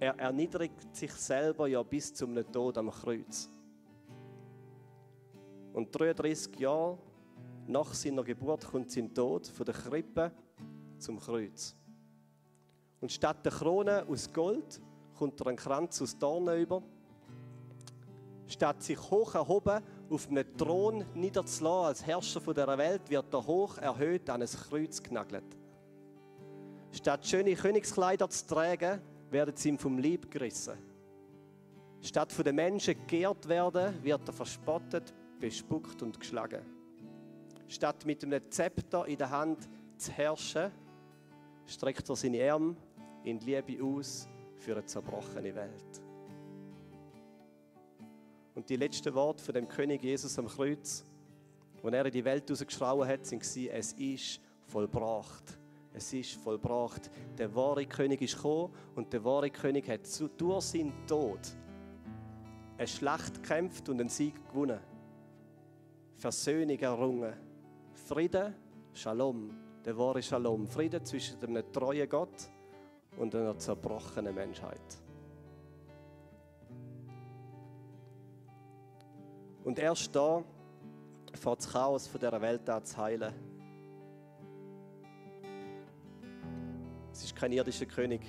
Er 0.00 0.18
erniedrigt 0.18 0.96
sich 0.96 1.12
selber 1.12 1.68
ja 1.68 1.80
bis 1.84 2.12
zum 2.12 2.34
Tod 2.50 2.76
am 2.76 2.90
Kreuz. 2.90 3.48
Und 5.72 5.96
33 5.96 6.58
Jahre 6.58 6.98
nach 7.68 7.94
seiner 7.94 8.24
Geburt 8.24 8.66
kommt 8.66 8.90
sein 8.90 9.14
Tod 9.14 9.46
von 9.46 9.64
der 9.64 9.76
Krippe 9.76 10.32
zum 10.98 11.20
Kreuz. 11.20 11.76
Und 13.00 13.12
statt 13.12 13.44
der 13.44 13.52
Krone 13.52 14.04
aus 14.08 14.32
Gold 14.32 14.80
kommt 15.16 15.40
er 15.40 15.46
einen 15.46 15.56
Kranz 15.56 16.02
aus 16.02 16.18
Dornen 16.18 16.60
über. 16.60 16.82
Statt 18.48 18.82
sich 18.82 18.98
hoch 19.08 19.36
erhoben 19.36 19.84
auf 20.10 20.28
einem 20.28 20.56
Thron 20.56 21.04
niederzulassen 21.14 21.86
als 21.86 22.04
Herrscher 22.04 22.40
dieser 22.40 22.76
Welt, 22.76 23.08
wird 23.08 23.32
er 23.32 23.46
hoch 23.46 23.78
erhöht 23.78 24.28
an 24.28 24.42
ein 24.42 24.48
Kreuz 24.48 25.00
genagelt. 25.00 25.44
Statt 26.94 27.26
schöne 27.26 27.56
Königskleider 27.56 28.30
zu 28.30 28.46
tragen, 28.46 29.00
werden 29.28 29.56
sie 29.56 29.70
ihm 29.70 29.78
vom 29.78 29.98
Leib 29.98 30.30
gerissen. 30.30 30.78
Statt 32.00 32.32
von 32.32 32.44
den 32.44 32.54
Menschen 32.54 32.94
geehrt 33.08 33.48
werden, 33.48 34.02
wird 34.04 34.28
er 34.28 34.32
verspottet, 34.32 35.12
bespuckt 35.40 36.02
und 36.02 36.20
geschlagen. 36.20 36.62
Statt 37.66 38.06
mit 38.06 38.22
einem 38.22 38.48
Zepter 38.48 39.06
in 39.06 39.18
der 39.18 39.30
Hand 39.30 39.68
zu 39.96 40.12
herrschen, 40.12 40.70
streckt 41.66 42.08
er 42.08 42.14
seine 42.14 42.52
Arme 42.52 42.76
in 43.24 43.40
Liebe 43.40 43.82
aus 43.82 44.28
für 44.58 44.72
eine 44.72 44.84
zerbrochene 44.84 45.52
Welt. 45.52 46.02
Und 48.54 48.68
die 48.68 48.76
letzten 48.76 49.12
Worte 49.14 49.42
von 49.42 49.54
dem 49.54 49.66
König 49.66 50.00
Jesus 50.04 50.38
am 50.38 50.46
Kreuz, 50.46 51.04
wo 51.82 51.88
er 51.88 52.06
in 52.06 52.12
die 52.12 52.24
Welt 52.24 52.48
rausgeschrauen 52.48 53.08
hat, 53.08 53.26
sind 53.26 53.42
es 53.42 53.92
ist 53.94 54.40
vollbracht. 54.68 55.58
Es 55.96 56.12
ist 56.12 56.32
vollbracht. 56.32 57.08
Der 57.38 57.54
wahre 57.54 57.86
König 57.86 58.20
ist 58.20 58.34
gekommen 58.34 58.74
und 58.96 59.12
der 59.12 59.24
wahre 59.24 59.48
König 59.48 59.88
hat 59.88 60.00
durch 60.36 60.64
seinen 60.64 61.06
Tod 61.06 61.38
eine 62.76 62.88
Schlacht 62.88 63.34
gekämpft 63.34 63.88
und 63.88 64.00
einen 64.00 64.08
Sieg 64.08 64.34
gewonnen. 64.48 64.80
Versöhnung 66.16 66.78
errungen. 66.78 67.32
Frieden, 67.92 68.54
Shalom, 68.92 69.50
der 69.84 69.96
wahre 69.96 70.20
Shalom. 70.20 70.66
Frieden 70.66 71.04
zwischen 71.04 71.40
einem 71.40 71.72
treuen 71.72 72.08
Gott 72.08 72.50
und 73.16 73.32
einer 73.36 73.56
zerbrochenen 73.56 74.34
Menschheit. 74.34 75.00
Und 79.62 79.78
erst 79.78 80.14
da 80.14 80.42
fährt 81.32 81.58
das 81.60 81.70
Chaos 81.70 82.10
dieser 82.12 82.40
Welt 82.40 82.68
an 82.68 82.84
zu 82.84 82.96
heilen. 82.96 83.53
Es 87.14 87.22
ist 87.22 87.36
kein 87.36 87.52
irdischer 87.52 87.86
König. 87.86 88.22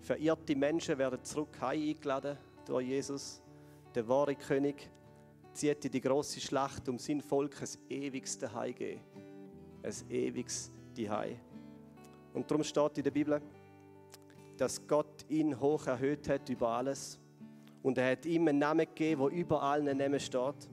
Verirrte 0.00 0.56
Menschen 0.56 0.96
werden 0.96 1.22
zurück 1.22 1.62
eingeladen 1.62 2.38
durch 2.64 2.86
Jesus. 2.86 3.42
Der 3.94 4.08
wahre 4.08 4.34
König 4.34 4.88
zieht 5.52 5.84
in 5.84 5.90
die 5.90 6.00
große 6.00 6.40
Schlacht, 6.40 6.88
um 6.88 6.98
sein 6.98 7.20
Volk 7.20 7.54
ein 7.60 7.68
ewiges 7.90 8.38
Zuhause 8.38 8.72
geben. 8.72 9.02
Ein 9.82 10.10
ewiges 10.10 10.70
Zuhause. 10.94 11.36
Und 12.32 12.50
darum 12.50 12.64
steht 12.64 12.96
in 12.96 13.04
der 13.04 13.10
Bibel, 13.10 13.42
dass 14.56 14.86
Gott 14.86 15.26
ihn 15.28 15.60
hoch 15.60 15.86
erhöht 15.86 16.30
hat 16.30 16.48
über 16.48 16.68
alles 16.68 17.18
und 17.82 17.98
er 17.98 18.12
hat 18.12 18.24
ihm 18.24 18.48
einen 18.48 18.58
Namen 18.58 18.86
gegeben, 18.86 19.20
der 19.20 19.38
über 19.38 19.62
allen 19.62 19.98
Namen 19.98 20.18
steht. 20.18 20.66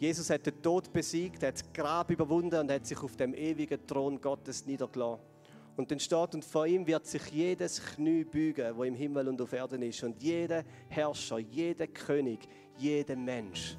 Jesus 0.00 0.28
hat 0.30 0.44
den 0.46 0.60
Tod 0.60 0.92
besiegt, 0.92 1.44
hat 1.44 1.54
das 1.54 1.72
Grab 1.72 2.10
überwunden 2.10 2.58
und 2.58 2.72
hat 2.72 2.84
sich 2.84 3.00
auf 3.00 3.14
dem 3.14 3.34
ewigen 3.34 3.86
Thron 3.86 4.20
Gottes 4.20 4.66
niedergelassen. 4.66 5.35
Und 5.76 5.90
dann 5.90 6.00
steht, 6.00 6.34
und 6.34 6.44
vor 6.44 6.66
ihm 6.66 6.86
wird 6.86 7.06
sich 7.06 7.26
jedes 7.30 7.84
Knie 7.84 8.24
beugen, 8.24 8.76
wo 8.76 8.84
im 8.84 8.94
Himmel 8.94 9.28
und 9.28 9.40
auf 9.40 9.52
Erden 9.52 9.82
ist. 9.82 10.02
Und 10.02 10.22
jeder 10.22 10.64
Herrscher, 10.88 11.38
jeder 11.38 11.86
König, 11.86 12.48
jeder 12.78 13.16
Mensch. 13.16 13.76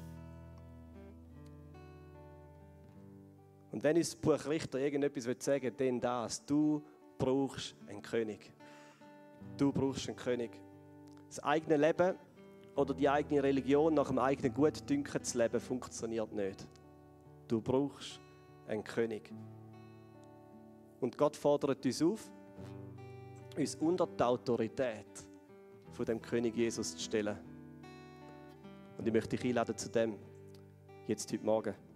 Und 3.72 3.82
wenn 3.82 3.96
uns 3.96 4.10
das 4.10 4.16
Buch 4.16 4.46
Richter 4.48 4.78
irgendetwas 4.78 5.24
sagen 5.44 5.62
will, 5.64 5.72
dann 5.72 6.00
das. 6.00 6.44
Du 6.46 6.82
brauchst 7.18 7.74
einen 7.88 8.00
König. 8.00 8.52
Du 9.56 9.72
brauchst 9.72 10.08
einen 10.08 10.16
König 10.16 10.50
das 11.28 11.42
eigene 11.42 11.76
Leben 11.76 12.16
oder 12.74 12.94
die 12.94 13.08
eigene 13.08 13.42
Religion 13.42 13.94
nach 13.94 14.08
dem 14.08 14.18
eigenen 14.18 14.54
Gutdünken 14.54 15.22
zu 15.22 15.38
leben, 15.38 15.60
funktioniert 15.60 16.32
nicht. 16.32 16.66
Du 17.46 17.60
brauchst 17.60 18.20
einen 18.66 18.84
König. 18.84 19.30
Und 21.00 21.16
Gott 21.16 21.36
fordert 21.36 21.84
uns 21.84 22.02
auf, 22.02 22.30
uns 23.56 23.74
unter 23.76 24.06
die 24.06 24.22
Autorität 24.22 25.06
von 25.92 26.04
dem 26.04 26.20
König 26.20 26.56
Jesus 26.56 26.96
zu 26.96 27.02
stellen. 27.02 27.36
Und 28.96 29.06
ich 29.06 29.12
möchte 29.12 29.36
dich 29.36 29.44
einladen 29.44 29.76
zu 29.76 29.88
dem, 29.88 30.16
jetzt 31.06 31.32
heute 31.32 31.44
Morgen. 31.44 31.74